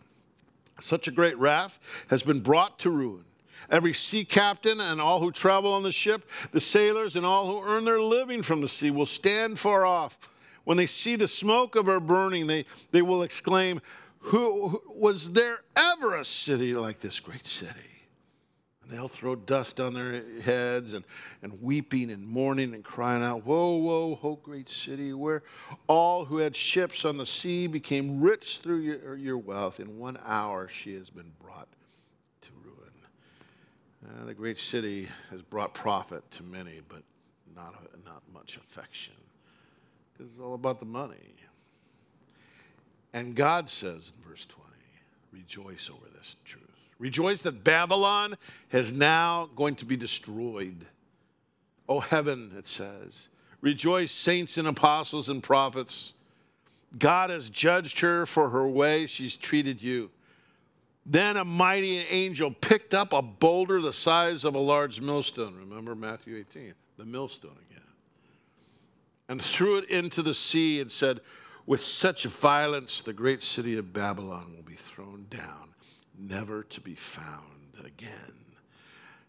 such 0.80 1.08
a 1.08 1.12
great 1.12 1.38
wrath 1.38 1.80
has 2.10 2.22
been 2.22 2.39
brought 2.39 2.78
to 2.80 2.89
ruin. 2.89 3.26
Every 3.70 3.94
sea 3.94 4.24
captain 4.24 4.80
and 4.80 5.02
all 5.02 5.20
who 5.20 5.32
travel 5.32 5.74
on 5.74 5.84
the 5.84 5.91
ship, 5.91 6.30
the 6.52 6.60
sailors 6.62 7.15
and 7.15 7.26
all 7.26 7.48
who 7.48 7.68
earn 7.68 7.84
their 7.84 8.02
living 8.02 8.44
from 8.44 8.62
the 8.62 8.70
sea 8.70 8.91
will 8.91 9.08
stand 9.08 9.58
far 9.58 9.86
off. 9.86 10.20
When 10.65 10.78
they 10.78 10.88
see 10.88 11.15
the 11.15 11.28
smoke 11.28 11.75
of 11.75 11.86
her 11.86 11.99
burning, 11.99 12.47
they, 12.47 12.65
they 12.91 13.01
will 13.01 13.23
exclaim, 13.23 13.82
who, 14.19 14.69
who 14.69 14.82
was 14.93 15.32
there 15.34 15.60
ever 15.75 16.15
a 16.15 16.25
city 16.25 16.73
like 16.73 16.99
this 16.99 17.19
great 17.19 17.47
city? 17.47 17.91
And 18.82 18.91
they'll 18.91 19.08
throw 19.08 19.36
dust 19.36 19.80
on 19.80 19.93
their 19.93 20.23
heads 20.41 20.93
and, 20.93 21.06
and 21.43 21.62
weeping 21.62 22.12
and 22.12 22.28
mourning 22.28 22.73
and 22.73 22.84
crying 22.84 23.23
out, 23.23 23.45
Woe, 23.45 23.78
woe, 23.78 24.15
ho, 24.15 24.39
great 24.41 24.69
city, 24.69 25.13
where 25.13 25.43
all 25.88 26.25
who 26.25 26.38
had 26.38 26.56
ships 26.56 27.06
on 27.06 27.17
the 27.17 27.25
sea 27.25 27.67
became 27.67 28.21
rich 28.21 28.60
through 28.60 28.80
your, 28.80 29.15
your 29.17 29.38
wealth. 29.38 29.80
In 29.80 29.99
one 29.99 30.19
hour 30.25 30.67
she 30.67 30.95
has 30.95 31.12
been 31.12 31.32
brought 31.39 31.67
to 32.41 32.49
ruin. 32.63 32.93
Uh, 34.08 34.25
the 34.25 34.34
great 34.34 34.58
city 34.58 35.08
has 35.30 35.41
brought 35.43 35.75
profit 35.75 36.30
to 36.32 36.43
many, 36.43 36.82
but 36.88 37.04
not, 37.56 37.75
not 38.04 38.23
much 38.34 38.58
affection. 38.58 39.13
Because 40.17 40.32
it's 40.32 40.41
all 40.41 40.54
about 40.54 40.80
the 40.80 40.86
money. 40.86 41.15
And 43.13 43.36
God 43.36 43.69
says 43.69 44.12
in 44.15 44.30
verse 44.30 44.45
20, 44.45 44.69
rejoice 45.32 45.89
over 45.89 46.06
this 46.17 46.36
truth. 46.45 46.63
Rejoice 46.99 47.41
that 47.41 47.63
Babylon 47.63 48.36
is 48.71 48.93
now 48.93 49.49
going 49.56 49.75
to 49.75 49.86
be 49.86 49.97
destroyed. 49.97 50.86
Oh, 51.88 51.99
heaven, 51.99 52.51
it 52.58 52.67
says. 52.67 53.30
Rejoice, 53.62 54.12
saints 54.12 54.58
and 54.58 54.67
apostles 54.67 55.30
and 55.30 55.41
prophets. 55.41 56.13
God 56.97 57.30
has 57.30 57.49
judged 57.49 57.99
her 57.99 58.25
for 58.25 58.49
her 58.49 58.67
way 58.67 59.06
she's 59.06 59.36
treated 59.36 59.82
you. 59.82 60.12
Then 61.06 61.38
a 61.38 61.45
mighty 61.45 61.99
angel 61.99 62.51
picked 62.51 62.93
up 62.93 63.13
a 63.13 63.21
boulder 63.21 63.82
the 63.82 63.93
size 63.93 64.43
of 64.43 64.56
a 64.56 64.60
large 64.60 65.01
millstone. 65.01 65.56
Remember 65.58 65.95
Matthew 65.95 66.38
18, 66.38 66.73
the 66.97 67.06
millstone. 67.06 67.58
And 69.27 69.41
threw 69.41 69.77
it 69.77 69.89
into 69.89 70.21
the 70.21 70.33
sea 70.33 70.79
and 70.79 70.91
said, 70.91 71.21
with 71.65 71.83
such 71.83 72.25
violence, 72.25 73.01
the 73.01 73.13
great 73.13 73.41
city 73.41 73.77
of 73.77 73.91
Babylon 73.91 74.53
will 74.55 74.63
be 74.63 74.75
thrown 74.75 75.25
down, 75.29 75.69
never 76.17 76.63
to 76.63 76.81
be 76.81 76.93
found 76.93 77.73
again. 77.83 78.33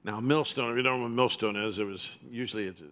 Now, 0.04 0.20
millstone, 0.20 0.70
if 0.70 0.76
you 0.76 0.82
don't 0.82 0.98
know 0.98 1.04
what 1.04 1.12
a 1.12 1.14
millstone 1.14 1.56
is, 1.56 1.78
it 1.78 1.85
was 1.85 2.18
usually 2.30 2.66
it's 2.66 2.82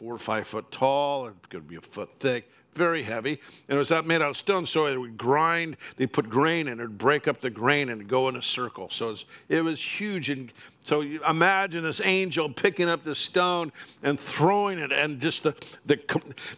four 0.00 0.14
or 0.14 0.18
five 0.18 0.46
foot 0.46 0.70
tall, 0.70 1.26
it 1.26 1.34
could 1.50 1.68
be 1.68 1.76
a 1.76 1.80
foot 1.82 2.08
thick, 2.20 2.50
very 2.74 3.02
heavy. 3.02 3.38
And 3.68 3.76
it 3.76 3.78
was 3.78 3.90
that 3.90 4.06
made 4.06 4.22
out 4.22 4.30
of 4.30 4.36
stone, 4.38 4.64
so 4.64 4.86
it 4.86 4.96
would 4.96 5.18
grind. 5.18 5.76
They 5.96 6.06
put 6.06 6.30
grain 6.30 6.68
in 6.68 6.80
it, 6.80 6.82
would 6.82 6.96
break 6.96 7.28
up 7.28 7.42
the 7.42 7.50
grain 7.50 7.90
and 7.90 8.08
go 8.08 8.26
in 8.30 8.36
a 8.36 8.40
circle. 8.40 8.88
So 8.88 9.08
it 9.08 9.10
was, 9.10 9.24
it 9.50 9.62
was 9.62 9.82
huge. 9.82 10.30
And 10.30 10.50
so 10.84 11.02
imagine 11.02 11.82
this 11.82 12.00
angel 12.02 12.48
picking 12.48 12.88
up 12.88 13.04
the 13.04 13.14
stone 13.14 13.72
and 14.02 14.18
throwing 14.18 14.78
it, 14.78 14.90
and 14.90 15.20
just 15.20 15.42
the, 15.42 15.54
the, 15.84 16.00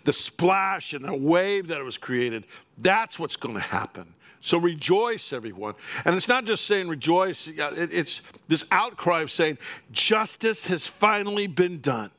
the 0.05 0.13
splash 0.13 0.93
and 0.93 1.05
the 1.05 1.13
wave 1.13 1.67
that 1.67 1.81
it 1.81 1.85
was 1.85 1.99
created. 1.99 2.45
That's 2.79 3.19
what's 3.19 3.35
going 3.35 3.57
to 3.57 3.61
happen. 3.61 4.15
So 4.41 4.57
rejoice, 4.57 5.33
everyone. 5.33 5.75
And 6.05 6.15
it's 6.15 6.29
not 6.29 6.45
just 6.45 6.65
saying 6.67 6.87
rejoice, 6.87 7.49
it's 7.49 8.23
this 8.47 8.65
outcry 8.71 9.23
of 9.23 9.33
saying, 9.33 9.59
justice 9.91 10.65
has 10.67 10.87
finally 10.87 11.49
been 11.49 11.81
done. 11.81 12.13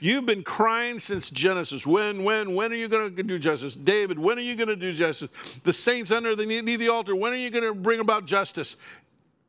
You've 0.00 0.26
been 0.26 0.42
crying 0.42 0.98
since 0.98 1.30
Genesis. 1.30 1.86
When, 1.86 2.24
when, 2.24 2.54
when 2.54 2.72
are 2.72 2.76
you 2.76 2.88
going 2.88 3.14
to 3.14 3.22
do 3.22 3.38
justice? 3.38 3.74
David, 3.74 4.18
when 4.18 4.38
are 4.38 4.42
you 4.42 4.56
going 4.56 4.68
to 4.68 4.76
do 4.76 4.92
justice? 4.92 5.28
The 5.62 5.72
saints 5.72 6.10
under 6.10 6.34
the 6.34 6.46
knee 6.46 6.76
the 6.76 6.88
altar, 6.88 7.14
when 7.14 7.32
are 7.32 7.36
you 7.36 7.50
going 7.50 7.64
to 7.64 7.74
bring 7.74 8.00
about 8.00 8.26
justice? 8.26 8.76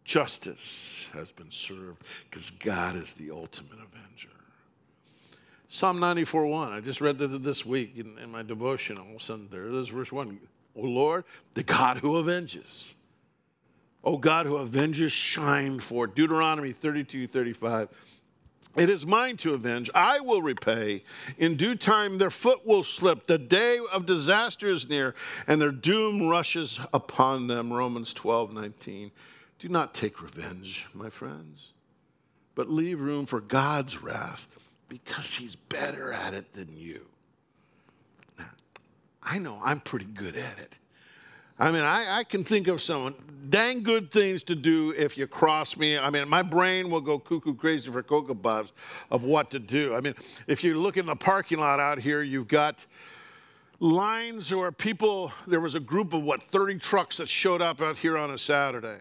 Justice 0.03 1.09
has 1.13 1.31
been 1.31 1.51
served 1.51 2.03
because 2.29 2.51
God 2.51 2.95
is 2.95 3.13
the 3.13 3.31
ultimate 3.31 3.73
avenger. 3.73 4.29
Psalm 5.67 5.99
94 5.99 6.45
1. 6.45 6.71
I 6.71 6.79
just 6.79 7.01
read 7.01 7.17
that 7.19 7.27
this 7.43 7.65
week 7.65 7.97
in, 7.97 8.17
in 8.17 8.31
my 8.31 8.41
devotion. 8.41 8.97
All 8.97 9.09
of 9.09 9.15
a 9.15 9.19
sudden, 9.19 9.49
there 9.51 9.67
it 9.67 9.73
is, 9.73 9.89
verse 9.89 10.11
1. 10.11 10.39
O 10.77 10.81
Lord, 10.81 11.25
the 11.55 11.63
God 11.63 11.97
who 11.97 12.17
avenges. 12.17 12.95
O 14.03 14.17
God 14.17 14.45
who 14.45 14.57
avenges, 14.57 15.11
shine 15.11 15.79
forth. 15.81 16.15
Deuteronomy 16.15 16.71
32 16.71 17.27
35. 17.27 17.89
It 18.75 18.89
is 18.91 19.06
mine 19.06 19.38
to 19.38 19.53
avenge. 19.53 19.89
I 19.95 20.19
will 20.19 20.41
repay. 20.41 21.03
In 21.38 21.58
due 21.58 21.75
time, 21.75 22.17
their 22.17 22.30
foot 22.30 22.65
will 22.65 22.84
slip. 22.84 23.25
The 23.25 23.39
day 23.39 23.80
of 23.91 24.06
disaster 24.06 24.67
is 24.67 24.88
near, 24.88 25.15
and 25.47 25.60
their 25.60 25.71
doom 25.71 26.27
rushes 26.27 26.80
upon 26.93 27.47
them. 27.47 27.73
Romans 27.73 28.13
12, 28.13 28.53
19. 28.53 29.12
Do 29.60 29.69
not 29.69 29.95
take 29.95 30.21
revenge, 30.21 30.88
my 30.93 31.10
friends, 31.10 31.73
but 32.53 32.69
leave 32.69 33.01
room 33.01 33.25
for 33.25 33.41
God's 33.41 34.03
wrath 34.03 34.47
because 34.89 35.34
he's 35.34 35.56
better 35.56 36.13
at 36.13 36.36
it 36.36 36.53
than 36.53 36.69
you. 36.75 37.06
Now, 38.38 38.51
I 39.23 39.39
know 39.39 39.60
I'm 39.63 39.80
pretty 39.80 40.06
good 40.06 40.36
at 40.36 40.60
it. 40.60 40.77
I 41.60 41.72
mean, 41.72 41.82
I, 41.82 42.20
I, 42.20 42.24
can 42.24 42.43
think 42.43 42.67
of 42.67 42.84
some 42.84 43.15
dang 43.50 43.82
good 43.82 44.12
things 44.12 44.43
to 44.43 44.56
do 44.56 44.93
if 44.96 45.17
you 45.17 45.26
cross 45.26 45.76
me. 45.76 45.98
I 45.98 46.12
mean, 46.12 46.30
my 46.30 46.43
brain 46.43 46.91
will 46.91 47.02
go 47.02 47.17
cuckoo 47.17 47.56
crazy 47.56 47.89
for 47.91 48.04
Cocoa 48.04 48.36
Puffs 48.36 48.74
of 49.10 49.24
what 49.24 49.50
to 49.52 49.60
do. 49.60 49.96
I 49.96 50.02
mean, 50.02 50.13
if 50.46 50.63
you 50.63 50.76
look 50.76 50.98
in 50.98 51.08
the 51.08 51.15
parking 51.15 51.60
lot 51.60 51.80
out 51.80 51.98
here, 51.98 52.22
you've 52.22 52.48
got 52.48 52.86
lines 53.80 54.54
where 54.54 54.72
people, 54.72 55.32
there 55.48 55.60
was 55.60 55.74
a 55.74 55.80
group 55.80 56.13
of 56.13 56.22
what, 56.22 56.43
30 56.43 56.78
trucks 56.78 57.17
that 57.17 57.28
showed 57.28 57.62
up 57.62 57.82
out 57.82 57.98
here 57.98 58.20
on 58.20 58.32
a 58.32 58.38
Saturday. 58.38 59.00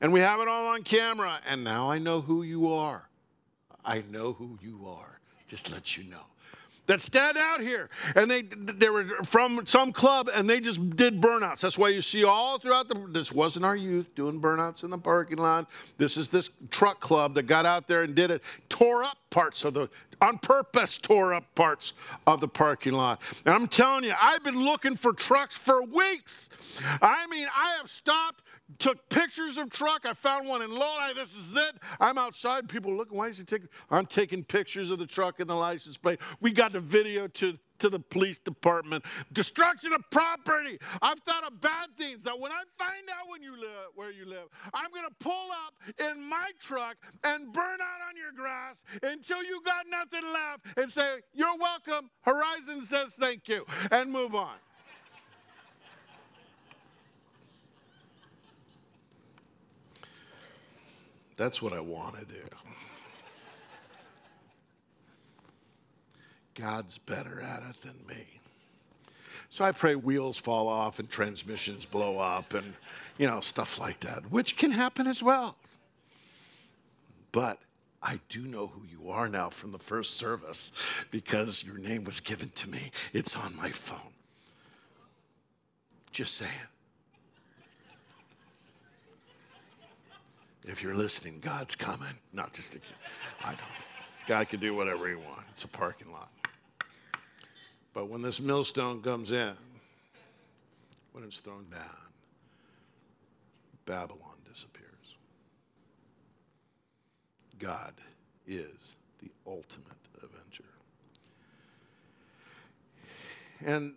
And 0.00 0.12
we 0.12 0.18
have 0.18 0.40
it 0.40 0.48
all 0.48 0.66
on 0.66 0.82
camera. 0.82 1.38
And 1.48 1.62
now 1.62 1.88
I 1.88 1.98
know 1.98 2.20
who 2.20 2.42
you 2.42 2.72
are. 2.72 3.08
I 3.84 4.02
know 4.10 4.32
who 4.32 4.58
you 4.60 4.84
are. 4.88 5.20
Just 5.46 5.70
let 5.70 5.96
you 5.96 6.04
know 6.04 6.24
that 6.86 7.00
stand 7.00 7.36
out 7.36 7.60
here. 7.60 7.88
And 8.14 8.30
they 8.30 8.42
they 8.42 8.88
were 8.88 9.04
from 9.24 9.66
some 9.66 9.92
club 9.92 10.28
and 10.34 10.48
they 10.48 10.60
just 10.60 10.96
did 10.96 11.20
burnouts. 11.20 11.60
That's 11.60 11.78
why 11.78 11.88
you 11.88 12.02
see 12.02 12.24
all 12.24 12.58
throughout 12.58 12.88
the 12.88 13.06
this 13.10 13.32
wasn't 13.32 13.64
our 13.64 13.76
youth 13.76 14.14
doing 14.14 14.40
burnouts 14.40 14.84
in 14.84 14.90
the 14.90 14.98
parking 14.98 15.38
lot. 15.38 15.68
This 15.98 16.16
is 16.16 16.28
this 16.28 16.50
truck 16.70 17.00
club 17.00 17.34
that 17.34 17.44
got 17.44 17.66
out 17.66 17.88
there 17.88 18.02
and 18.02 18.14
did 18.14 18.30
it, 18.30 18.42
tore 18.68 19.04
up 19.04 19.18
parts 19.30 19.64
of 19.64 19.74
the 19.74 19.88
on 20.20 20.38
purpose 20.38 20.96
tore 20.96 21.34
up 21.34 21.54
parts 21.54 21.92
of 22.26 22.40
the 22.40 22.48
parking 22.48 22.92
lot. 22.92 23.20
And 23.44 23.54
I'm 23.54 23.68
telling 23.68 24.04
you, 24.04 24.14
I've 24.20 24.42
been 24.44 24.60
looking 24.60 24.96
for 24.96 25.12
trucks 25.12 25.56
for 25.56 25.82
weeks. 25.82 26.48
I 27.02 27.26
mean, 27.26 27.46
I 27.54 27.76
have 27.78 27.90
stopped 27.90 28.42
took 28.78 29.08
pictures 29.08 29.58
of 29.58 29.70
truck. 29.70 30.06
I 30.06 30.14
found 30.14 30.48
one 30.48 30.62
in 30.62 30.74
Lodi. 30.74 31.14
This 31.14 31.34
is 31.34 31.56
it. 31.56 31.76
I'm 32.00 32.18
outside. 32.18 32.68
People 32.68 32.96
look. 32.96 33.08
Why 33.10 33.28
is 33.28 33.38
he 33.38 33.44
taking? 33.44 33.68
I'm 33.90 34.06
taking 34.06 34.44
pictures 34.44 34.90
of 34.90 34.98
the 34.98 35.06
truck 35.06 35.40
and 35.40 35.48
the 35.48 35.54
license 35.54 35.96
plate. 35.96 36.20
We 36.40 36.52
got 36.52 36.72
the 36.72 36.80
video 36.80 37.26
to 37.28 37.58
to 37.80 37.88
the 37.88 37.98
police 37.98 38.38
department. 38.38 39.04
Destruction 39.32 39.92
of 39.92 40.02
property. 40.10 40.78
I've 41.02 41.18
thought 41.20 41.44
of 41.44 41.60
bad 41.60 41.88
things. 41.96 42.22
That 42.24 42.38
when 42.38 42.52
I 42.52 42.62
find 42.78 43.08
out 43.10 43.28
when 43.28 43.42
you 43.42 43.52
live, 43.60 43.90
where 43.94 44.10
you 44.10 44.26
live, 44.26 44.48
I'm 44.72 44.90
going 44.90 45.06
to 45.06 45.14
pull 45.18 45.48
up 45.66 45.74
in 45.98 46.22
my 46.28 46.50
truck 46.60 46.96
and 47.24 47.52
burn 47.52 47.80
out 47.80 48.08
on 48.08 48.16
your 48.16 48.32
grass 48.34 48.84
until 49.02 49.42
you 49.42 49.60
got 49.64 49.86
nothing 49.88 50.32
left 50.32 50.78
and 50.78 50.90
say, 50.90 51.16
You're 51.32 51.58
welcome. 51.58 52.10
Horizon 52.22 52.80
says 52.80 53.14
thank 53.14 53.48
you, 53.48 53.66
and 53.90 54.10
move 54.10 54.34
on. 54.34 54.56
That's 61.36 61.60
what 61.60 61.72
I 61.72 61.80
want 61.80 62.18
to 62.18 62.24
do. 62.24 62.40
God's 66.54 66.98
better 66.98 67.40
at 67.40 67.62
it 67.68 67.82
than 67.82 67.96
me. 68.08 68.24
So 69.50 69.64
I 69.64 69.72
pray 69.72 69.94
wheels 69.94 70.38
fall 70.38 70.68
off 70.68 70.98
and 70.98 71.08
transmissions 71.08 71.84
blow 71.84 72.18
up 72.18 72.54
and, 72.54 72.74
you 73.18 73.26
know, 73.26 73.40
stuff 73.40 73.78
like 73.78 74.00
that, 74.00 74.30
which 74.30 74.56
can 74.56 74.70
happen 74.70 75.06
as 75.06 75.22
well. 75.22 75.56
But 77.32 77.58
I 78.02 78.20
do 78.28 78.42
know 78.42 78.68
who 78.68 78.82
you 78.84 79.10
are 79.10 79.28
now 79.28 79.50
from 79.50 79.72
the 79.72 79.78
first 79.78 80.16
service 80.16 80.72
because 81.10 81.64
your 81.64 81.78
name 81.78 82.04
was 82.04 82.20
given 82.20 82.50
to 82.56 82.68
me. 82.68 82.90
It's 83.12 83.36
on 83.36 83.56
my 83.56 83.70
phone. 83.70 84.12
Just 86.12 86.34
saying. 86.34 86.50
If 90.64 90.82
you're 90.82 90.94
listening, 90.94 91.40
God's 91.40 91.76
coming. 91.76 92.14
Not 92.32 92.52
just 92.52 92.74
a 92.74 92.78
kid. 92.78 92.96
I 93.44 93.50
don't. 93.50 93.60
God 94.26 94.48
can 94.48 94.60
do 94.60 94.74
whatever 94.74 95.08
he 95.08 95.14
wants. 95.14 95.44
It's 95.50 95.64
a 95.64 95.68
parking 95.68 96.10
lot. 96.10 96.30
But 97.92 98.08
when 98.08 98.22
this 98.22 98.40
millstone 98.40 99.02
comes 99.02 99.30
in, 99.30 99.54
when 101.12 101.22
it's 101.22 101.40
thrown 101.40 101.66
down, 101.70 101.96
Babylon 103.84 104.36
disappears. 104.50 105.16
God 107.58 107.94
is 108.46 108.96
the 109.20 109.30
ultimate 109.46 109.98
avenger. 110.16 110.64
And 113.64 113.94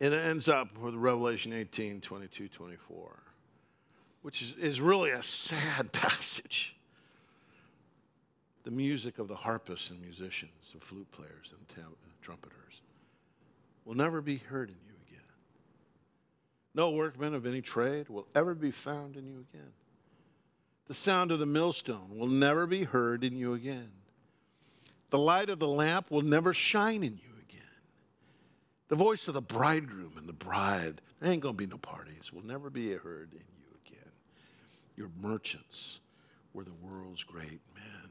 it 0.00 0.12
ends 0.12 0.48
up 0.48 0.76
with 0.78 0.94
Revelation 0.94 1.52
18 1.52 2.00
22, 2.00 2.48
24, 2.48 3.22
which 4.22 4.42
is, 4.42 4.54
is 4.54 4.80
really 4.80 5.10
a 5.10 5.22
sad 5.22 5.92
passage. 5.92 6.76
The 8.62 8.70
music 8.70 9.18
of 9.18 9.28
the 9.28 9.36
harpists 9.36 9.90
and 9.90 10.00
musicians, 10.00 10.72
the 10.74 10.80
flute 10.80 11.10
players 11.12 11.54
and 11.56 11.68
tam- 11.68 11.94
uh, 12.04 12.10
trumpeters 12.20 12.82
will 13.84 13.94
never 13.94 14.20
be 14.20 14.36
heard 14.36 14.68
in 14.68 14.76
you 14.86 14.92
again. 15.08 15.24
No 16.74 16.90
workman 16.90 17.34
of 17.34 17.46
any 17.46 17.62
trade 17.62 18.08
will 18.08 18.26
ever 18.34 18.54
be 18.54 18.70
found 18.70 19.16
in 19.16 19.26
you 19.26 19.44
again. 19.52 19.72
The 20.86 20.94
sound 20.94 21.30
of 21.30 21.38
the 21.38 21.46
millstone 21.46 22.18
will 22.18 22.26
never 22.26 22.66
be 22.66 22.84
heard 22.84 23.24
in 23.24 23.36
you 23.36 23.54
again. 23.54 23.90
The 25.10 25.18
light 25.18 25.48
of 25.48 25.58
the 25.58 25.68
lamp 25.68 26.10
will 26.10 26.22
never 26.22 26.52
shine 26.52 27.02
in 27.02 27.14
you 27.16 27.30
again. 27.48 27.62
The 28.88 28.96
voice 28.96 29.28
of 29.28 29.34
the 29.34 29.42
bridegroom 29.42 30.14
and 30.16 30.28
the 30.28 30.32
bride, 30.32 31.00
there 31.20 31.32
ain't 31.32 31.42
to 31.42 31.52
be 31.52 31.66
no 31.66 31.78
parties, 31.78 32.32
will 32.32 32.44
never 32.44 32.70
be 32.70 32.92
heard 32.92 33.32
in 33.32 33.38
you. 33.38 33.59
Your 35.00 35.08
merchants 35.22 36.00
were 36.52 36.62
the 36.62 36.74
world's 36.82 37.24
great 37.24 37.62
men. 37.74 38.10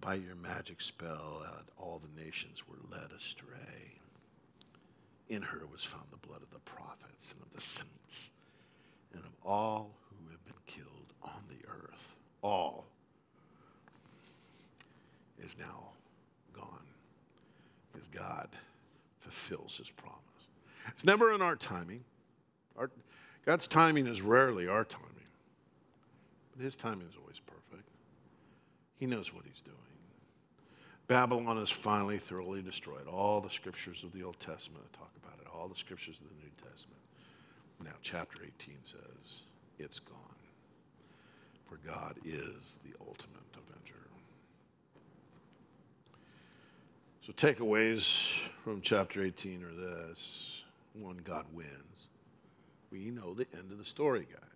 By 0.00 0.14
your 0.14 0.34
magic 0.34 0.80
spell, 0.80 1.44
uh, 1.46 1.58
all 1.80 2.00
the 2.00 2.20
nations 2.20 2.64
were 2.66 2.74
led 2.90 3.12
astray. 3.16 4.00
In 5.28 5.42
her 5.42 5.62
was 5.70 5.84
found 5.84 6.06
the 6.10 6.26
blood 6.26 6.42
of 6.42 6.50
the 6.50 6.58
prophets 6.58 7.34
and 7.34 7.40
of 7.40 7.52
the 7.54 7.60
saints 7.60 8.32
and 9.14 9.22
of 9.22 9.30
all 9.44 9.92
who 10.10 10.28
have 10.32 10.44
been 10.44 10.54
killed 10.66 11.12
on 11.22 11.44
the 11.48 11.68
earth. 11.70 12.16
All 12.42 12.86
is 15.38 15.56
now 15.56 15.90
gone 16.52 16.66
because 17.92 18.08
God 18.08 18.48
fulfills 19.20 19.76
his 19.76 19.88
promise. 19.88 20.18
It's 20.88 21.04
never 21.04 21.32
in 21.32 21.40
our 21.40 21.54
timing. 21.54 22.02
Our, 22.76 22.90
God's 23.44 23.66
timing 23.66 24.06
is 24.06 24.22
rarely 24.22 24.68
our 24.68 24.84
timing, 24.84 25.11
but 26.54 26.64
his 26.64 26.76
timing 26.76 27.08
is 27.08 27.16
always 27.20 27.40
perfect. 27.40 27.88
He 28.98 29.06
knows 29.06 29.32
what 29.34 29.44
he's 29.44 29.60
doing. 29.60 29.76
Babylon 31.08 31.58
is 31.58 31.70
finally 31.70 32.18
thoroughly 32.18 32.62
destroyed. 32.62 33.06
All 33.06 33.40
the 33.40 33.50
scriptures 33.50 34.02
of 34.04 34.12
the 34.12 34.22
Old 34.22 34.38
Testament 34.38 34.84
talk 34.92 35.10
about 35.22 35.38
it, 35.40 35.46
all 35.52 35.68
the 35.68 35.76
scriptures 35.76 36.18
of 36.20 36.28
the 36.28 36.34
New 36.36 36.50
Testament. 36.56 37.00
Now, 37.84 37.96
chapter 38.00 38.42
18 38.42 38.76
says, 38.84 39.42
It's 39.78 39.98
gone. 39.98 40.18
For 41.66 41.78
God 41.86 42.16
is 42.24 42.78
the 42.84 42.94
ultimate 43.00 43.42
avenger. 43.54 44.06
So, 47.22 47.32
takeaways 47.32 48.38
from 48.62 48.80
chapter 48.80 49.22
18 49.22 49.64
are 49.64 49.72
this 49.72 50.64
one, 50.94 51.20
God 51.24 51.46
wins. 51.52 52.08
We 52.90 53.10
know 53.10 53.34
the 53.34 53.46
end 53.54 53.72
of 53.72 53.78
the 53.78 53.84
story, 53.84 54.26
guys. 54.30 54.51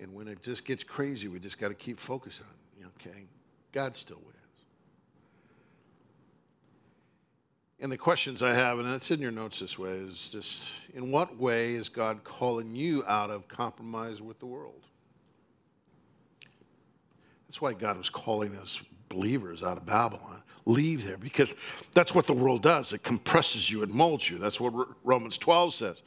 And 0.00 0.14
when 0.14 0.28
it 0.28 0.42
just 0.42 0.64
gets 0.64 0.82
crazy, 0.82 1.28
we 1.28 1.38
just 1.38 1.58
got 1.58 1.68
to 1.68 1.74
keep 1.74 2.00
focusing 2.00 2.46
on, 2.80 2.90
okay, 2.98 3.24
God 3.72 3.94
still 3.94 4.16
wins. 4.16 4.36
And 7.80 7.90
the 7.90 7.98
questions 7.98 8.42
I 8.42 8.52
have, 8.52 8.78
and 8.78 8.88
it's 8.88 9.10
in 9.10 9.20
your 9.20 9.30
notes 9.30 9.60
this 9.60 9.78
way, 9.78 9.90
is 9.90 10.28
just 10.28 10.74
in 10.94 11.10
what 11.10 11.38
way 11.38 11.74
is 11.74 11.88
God 11.88 12.24
calling 12.24 12.74
you 12.74 13.04
out 13.06 13.30
of 13.30 13.48
compromise 13.48 14.20
with 14.20 14.38
the 14.38 14.46
world? 14.46 14.86
That's 17.48 17.60
why 17.60 17.72
God 17.72 17.96
was 17.96 18.08
calling 18.08 18.54
us 18.56 18.78
believers 19.08 19.62
out 19.62 19.76
of 19.76 19.86
Babylon. 19.86 20.42
Leave 20.66 21.04
there 21.04 21.16
because 21.16 21.54
that's 21.94 22.14
what 22.14 22.26
the 22.26 22.32
world 22.32 22.62
does. 22.62 22.92
It 22.92 23.02
compresses 23.02 23.70
you, 23.70 23.82
it 23.82 23.88
molds 23.88 24.30
you. 24.30 24.38
That's 24.38 24.60
what 24.60 24.72
Romans 25.02 25.36
12 25.38 25.74
says. 25.74 26.02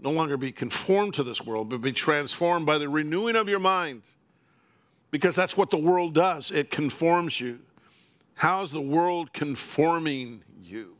No 0.00 0.10
longer 0.10 0.36
be 0.36 0.52
conformed 0.52 1.14
to 1.14 1.22
this 1.22 1.40
world, 1.42 1.68
but 1.68 1.80
be 1.80 1.92
transformed 1.92 2.66
by 2.66 2.78
the 2.78 2.88
renewing 2.88 3.36
of 3.36 3.48
your 3.48 3.58
mind. 3.58 4.02
Because 5.10 5.36
that's 5.36 5.56
what 5.56 5.70
the 5.70 5.78
world 5.78 6.14
does, 6.14 6.50
it 6.50 6.70
conforms 6.70 7.40
you. 7.40 7.60
How's 8.34 8.72
the 8.72 8.80
world 8.80 9.32
conforming 9.32 10.42
you? 10.60 10.96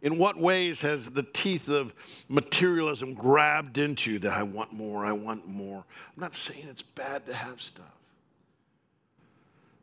In 0.00 0.18
what 0.18 0.38
ways 0.38 0.80
has 0.82 1.10
the 1.10 1.24
teeth 1.24 1.68
of 1.68 1.92
materialism 2.28 3.14
grabbed 3.14 3.78
into 3.78 4.12
you 4.12 4.18
that 4.20 4.32
I 4.32 4.44
want 4.44 4.72
more, 4.72 5.04
I 5.04 5.10
want 5.10 5.48
more? 5.48 5.84
I'm 6.14 6.20
not 6.20 6.36
saying 6.36 6.66
it's 6.70 6.82
bad 6.82 7.26
to 7.26 7.34
have 7.34 7.60
stuff 7.60 7.96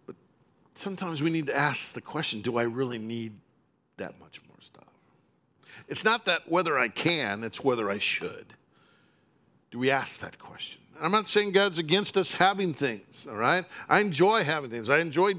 But 0.05 0.15
sometimes 0.75 1.21
we 1.21 1.29
need 1.29 1.47
to 1.47 1.55
ask 1.55 1.93
the 1.93 2.01
question 2.01 2.39
do 2.39 2.57
I 2.57 2.63
really 2.63 2.99
need 2.99 3.33
that 3.97 4.17
much? 4.19 4.41
It's 5.87 6.03
not 6.03 6.25
that 6.25 6.49
whether 6.49 6.77
I 6.77 6.87
can, 6.87 7.43
it's 7.43 7.63
whether 7.63 7.89
I 7.89 7.99
should. 7.99 8.47
Do 9.71 9.79
we 9.79 9.91
ask 9.91 10.19
that 10.21 10.39
question? 10.39 10.81
I'm 11.01 11.11
not 11.11 11.27
saying 11.27 11.51
God's 11.51 11.77
against 11.77 12.15
us 12.15 12.31
having 12.31 12.73
things, 12.73 13.27
all 13.29 13.35
right? 13.35 13.65
I 13.89 13.99
enjoy 13.99 14.43
having 14.45 14.69
things. 14.69 14.89
I 14.89 14.99
enjoy 14.99 15.33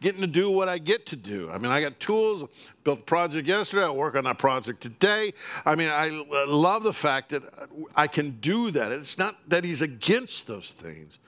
getting 0.00 0.20
to 0.20 0.26
do 0.26 0.50
what 0.50 0.68
I 0.68 0.78
get 0.78 1.06
to 1.06 1.16
do. 1.16 1.50
I 1.50 1.58
mean, 1.58 1.72
I 1.72 1.80
got 1.80 1.98
tools, 1.98 2.44
built 2.84 3.00
a 3.00 3.02
project 3.02 3.48
yesterday, 3.48 3.84
I 3.84 3.90
work 3.90 4.14
on 4.14 4.24
that 4.24 4.38
project 4.38 4.80
today. 4.80 5.34
I 5.66 5.74
mean, 5.74 5.88
I 5.90 6.24
love 6.46 6.84
the 6.84 6.92
fact 6.92 7.30
that 7.30 7.42
I 7.96 8.06
can 8.06 8.38
do 8.40 8.70
that. 8.70 8.92
It's 8.92 9.18
not 9.18 9.34
that 9.48 9.64
He's 9.64 9.82
against 9.82 10.46
those 10.46 10.70
things, 10.70 11.18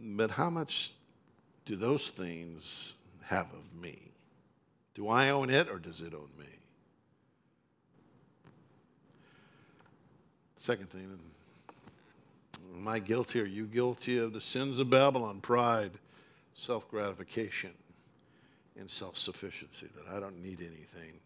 but 0.00 0.30
how 0.30 0.48
much 0.48 0.92
do 1.66 1.76
those 1.76 2.08
things 2.08 2.94
have 3.24 3.46
of 3.52 3.82
me? 3.82 3.98
Do 4.94 5.08
I 5.08 5.28
own 5.28 5.50
it 5.50 5.68
or 5.68 5.78
does 5.78 6.00
it 6.00 6.14
own 6.14 6.30
me? 6.38 6.46
Second 10.58 10.90
thing, 10.90 11.18
am 12.74 12.88
I 12.88 12.98
guilty? 12.98 13.40
Are 13.40 13.46
you 13.46 13.64
guilty 13.64 14.18
of 14.18 14.32
the 14.32 14.40
sins 14.40 14.80
of 14.80 14.90
Babylon? 14.90 15.40
Pride, 15.40 15.92
self 16.54 16.90
gratification, 16.90 17.70
and 18.76 18.90
self 18.90 19.16
sufficiency, 19.16 19.86
that 19.94 20.12
I 20.12 20.18
don't 20.18 20.42
need 20.42 20.58
anything. 20.60 21.20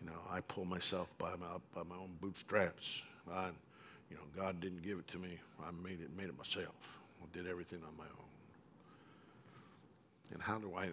You 0.00 0.08
know, 0.08 0.18
I 0.30 0.40
pull 0.40 0.64
myself 0.64 1.08
by 1.18 1.30
my, 1.36 1.46
by 1.74 1.82
my 1.88 1.94
own 1.94 2.10
bootstraps. 2.20 3.04
I, 3.32 3.46
you 4.10 4.16
know, 4.16 4.22
God 4.36 4.60
didn't 4.60 4.82
give 4.82 4.98
it 4.98 5.06
to 5.08 5.18
me. 5.18 5.38
I 5.62 5.70
made 5.82 6.00
it, 6.00 6.10
made 6.16 6.28
it 6.28 6.36
myself. 6.36 6.74
I 7.22 7.36
did 7.36 7.48
everything 7.48 7.80
on 7.86 7.96
my 7.96 8.04
own. 8.04 8.28
And 10.32 10.42
how 10.42 10.58
do 10.58 10.72
I, 10.76 10.88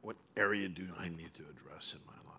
what 0.00 0.16
area 0.36 0.68
do 0.68 0.86
I 0.98 1.08
need 1.08 1.30
to 1.34 1.42
address 1.50 1.94
in 1.94 2.00
my 2.06 2.30
life? 2.30 2.31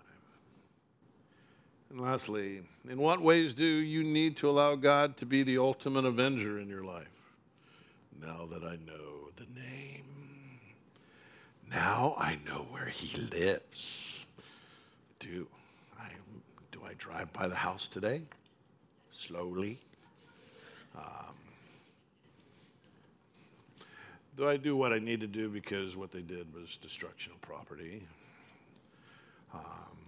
And 1.93 2.01
lastly, 2.01 2.63
in 2.89 2.97
what 2.97 3.21
ways 3.21 3.53
do 3.53 3.63
you 3.63 4.03
need 4.03 4.35
to 4.37 4.49
allow 4.49 4.73
God 4.73 5.15
to 5.17 5.27
be 5.27 5.43
the 5.43 5.59
ultimate 5.59 6.05
avenger 6.05 6.57
in 6.57 6.67
your 6.67 6.83
life? 6.83 7.05
Now 8.19 8.47
that 8.51 8.63
I 8.63 8.77
know 8.83 9.29
the 9.35 9.45
name, 9.55 10.59
now 11.69 12.15
I 12.17 12.39
know 12.47 12.65
where 12.71 12.87
he 12.87 13.15
lives. 13.27 14.25
Do 15.19 15.45
I, 15.99 16.09
do 16.71 16.81
I 16.83 16.93
drive 16.97 17.31
by 17.31 17.47
the 17.47 17.53
house 17.53 17.87
today? 17.87 18.23
Slowly. 19.11 19.77
Um, 20.97 21.35
do 24.35 24.47
I 24.47 24.57
do 24.57 24.75
what 24.75 24.93
I 24.93 24.97
need 24.97 25.21
to 25.21 25.27
do 25.27 25.47
because 25.47 25.95
what 25.95 26.11
they 26.11 26.23
did 26.23 26.51
was 26.55 26.75
destruction 26.75 27.33
of 27.33 27.41
property? 27.41 28.01
Um, 29.53 30.02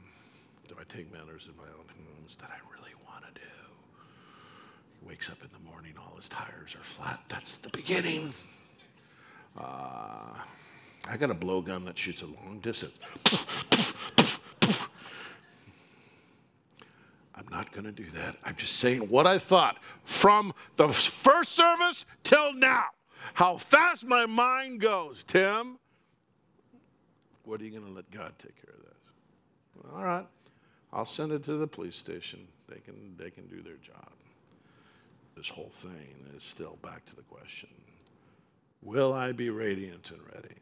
do 0.68 0.76
I 0.80 0.84
take 0.84 1.12
matters 1.12 1.48
in 1.48 1.56
my 1.58 1.70
own 1.78 1.88
hands 1.88 2.36
that 2.38 2.50
I 2.52 2.58
really 2.76 2.94
want 3.08 3.26
to 3.26 3.34
do? 3.34 3.48
He 5.00 5.08
wakes 5.08 5.30
up 5.30 5.42
in 5.42 5.50
the 5.52 5.70
morning, 5.70 5.94
all 5.98 6.16
his 6.16 6.30
tires 6.30 6.76
are 6.76 6.84
flat. 6.84 7.22
That's 7.30 7.58
the 7.58 7.70
beginning. 7.70 8.34
Uh, 9.58 10.34
I 11.08 11.18
got 11.18 11.30
a 11.30 11.36
blowgun 11.36 11.86
that 11.86 11.98
shoots 11.98 12.22
a 12.22 12.26
long 12.26 12.60
distance. 12.62 12.98
I'm 17.36 17.46
not 17.52 17.72
going 17.72 17.86
to 17.86 17.92
do 17.92 18.10
that. 18.12 18.38
I'm 18.44 18.56
just 18.56 18.78
saying 18.78 19.02
what 19.10 19.28
I 19.28 19.38
thought 19.38 19.78
from 20.04 20.54
the 20.78 20.88
first 20.88 21.52
service 21.52 22.06
till 22.24 22.54
now 22.54 22.86
how 23.34 23.58
fast 23.58 24.06
my 24.06 24.26
mind 24.26 24.80
goes, 24.80 25.24
Tim. 25.24 25.78
What 27.44 27.62
are 27.62 27.66
you 27.66 27.72
going 27.72 27.86
to 27.86 27.92
let 27.92 28.10
God 28.10 28.34
take 28.40 28.56
care 28.56 28.74
of 28.74 28.82
this? 28.84 29.94
All 29.94 30.04
right, 30.04 30.26
I'll 30.96 31.04
send 31.04 31.34
it 31.34 31.44
to 31.44 31.58
the 31.58 31.68
police 31.68 31.98
station. 31.98 32.48
They 32.70 32.80
can, 32.80 33.16
they 33.18 33.30
can 33.30 33.46
do 33.48 33.62
their 33.62 33.76
job. 33.76 34.14
This 35.36 35.50
whole 35.50 35.72
thing 35.82 36.16
is 36.36 36.44
still 36.44 36.78
back 36.82 37.06
to 37.08 37.16
the 37.16 37.22
question 37.24 37.70
Will 38.82 39.14
I 39.14 39.34
be 39.34 39.50
radiant 39.50 40.12
and 40.12 40.22
ready? 40.34 40.56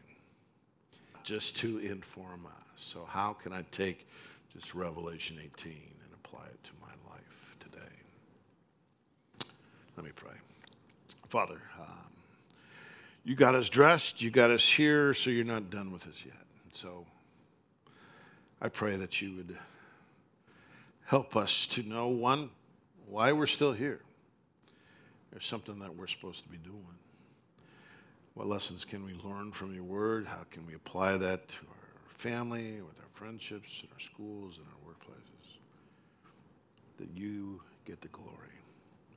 Just 1.23 1.57
to 1.57 1.77
inform 1.77 2.47
us. 2.47 2.53
So, 2.75 3.07
how 3.07 3.33
can 3.33 3.53
I 3.53 3.63
take 3.71 4.07
just 4.51 4.73
Revelation 4.73 5.37
18 5.41 5.71
and 5.71 6.13
apply 6.15 6.45
it 6.45 6.63
to 6.63 6.71
my 6.81 7.11
life 7.13 7.55
today? 7.59 9.47
Let 9.95 10.05
me 10.05 10.11
pray. 10.15 10.33
Father, 11.29 11.61
um, 11.79 12.09
you 13.23 13.35
got 13.35 13.53
us 13.53 13.69
dressed, 13.69 14.21
you 14.21 14.31
got 14.31 14.49
us 14.49 14.67
here, 14.67 15.13
so 15.13 15.29
you're 15.29 15.45
not 15.45 15.69
done 15.69 15.91
with 15.91 16.07
us 16.07 16.23
yet. 16.25 16.35
So 16.71 17.05
I 18.61 18.69
pray 18.69 18.95
that 18.97 19.21
you 19.21 19.35
would 19.35 19.55
help 21.13 21.35
us 21.35 21.67
to 21.67 21.83
know 21.83 22.07
one, 22.07 22.49
why 23.07 23.31
we're 23.31 23.45
still 23.45 23.71
here. 23.71 23.99
There's 25.29 25.45
something 25.45 25.77
that 25.77 25.95
we're 25.95 26.07
supposed 26.07 26.41
to 26.41 26.49
be 26.49 26.57
doing. 26.57 26.97
What 28.33 28.47
lessons 28.47 28.83
can 28.83 29.05
we 29.05 29.13
learn 29.23 29.51
from 29.51 29.75
your 29.75 29.83
word? 29.83 30.25
How 30.25 30.43
can 30.49 30.65
we 30.65 30.73
apply 30.73 31.17
that 31.17 31.47
to 31.49 31.57
our 31.69 32.15
family, 32.17 32.81
with 32.81 32.97
our 32.97 33.11
friendships, 33.13 33.83
in 33.83 33.89
our 33.93 33.99
schools, 33.99 34.57
in 34.57 34.63
our 34.63 34.91
workplaces? 34.91 35.59
That 36.97 37.15
you 37.15 37.61
get 37.85 38.01
the 38.01 38.07
glory. 38.07 38.57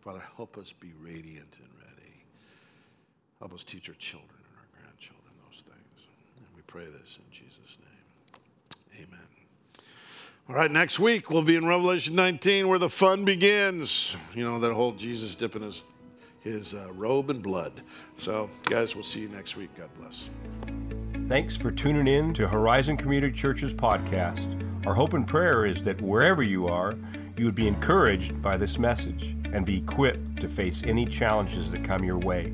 Father, 0.02 0.22
help 0.36 0.58
us 0.58 0.74
be 0.78 0.92
radiant 1.00 1.56
and 1.58 1.70
ready. 1.80 2.12
Help 3.38 3.54
us 3.54 3.64
teach 3.64 3.88
our 3.88 3.94
children 3.94 4.28
and 4.36 4.58
our 4.58 4.82
grandchildren 4.82 5.32
those 5.48 5.62
things. 5.62 6.06
And 6.36 6.46
we 6.54 6.60
pray 6.66 6.84
this 6.84 7.18
in 7.18 7.32
Jesus' 7.32 7.78
name. 7.80 9.08
Amen. 9.08 9.35
All 10.48 10.54
right, 10.54 10.70
next 10.70 11.00
week 11.00 11.28
we'll 11.28 11.42
be 11.42 11.56
in 11.56 11.66
Revelation 11.66 12.14
19 12.14 12.68
where 12.68 12.78
the 12.78 12.88
fun 12.88 13.24
begins. 13.24 14.14
You 14.32 14.44
know, 14.44 14.60
that 14.60 14.72
whole 14.72 14.92
Jesus 14.92 15.34
dipping 15.34 15.62
his, 15.62 15.82
his 16.38 16.72
uh, 16.72 16.86
robe 16.92 17.30
in 17.30 17.40
blood. 17.40 17.82
So, 18.14 18.48
guys, 18.62 18.94
we'll 18.94 19.02
see 19.02 19.22
you 19.22 19.28
next 19.28 19.56
week. 19.56 19.70
God 19.76 19.88
bless. 19.98 20.30
Thanks 21.28 21.56
for 21.56 21.72
tuning 21.72 22.06
in 22.06 22.32
to 22.34 22.46
Horizon 22.46 22.96
Community 22.96 23.36
Church's 23.36 23.74
podcast. 23.74 24.86
Our 24.86 24.94
hope 24.94 25.14
and 25.14 25.26
prayer 25.26 25.66
is 25.66 25.82
that 25.82 26.00
wherever 26.00 26.44
you 26.44 26.68
are, 26.68 26.94
you 27.36 27.44
would 27.44 27.56
be 27.56 27.66
encouraged 27.66 28.40
by 28.40 28.56
this 28.56 28.78
message 28.78 29.34
and 29.52 29.66
be 29.66 29.78
equipped 29.78 30.36
to 30.42 30.48
face 30.48 30.84
any 30.84 31.06
challenges 31.06 31.72
that 31.72 31.82
come 31.82 32.04
your 32.04 32.18
way. 32.18 32.52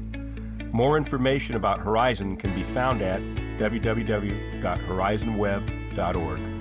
More 0.72 0.96
information 0.96 1.56
about 1.56 1.80
Horizon 1.80 2.38
can 2.38 2.54
be 2.54 2.62
found 2.62 3.02
at 3.02 3.20
www.horizonweb.org. 3.58 6.51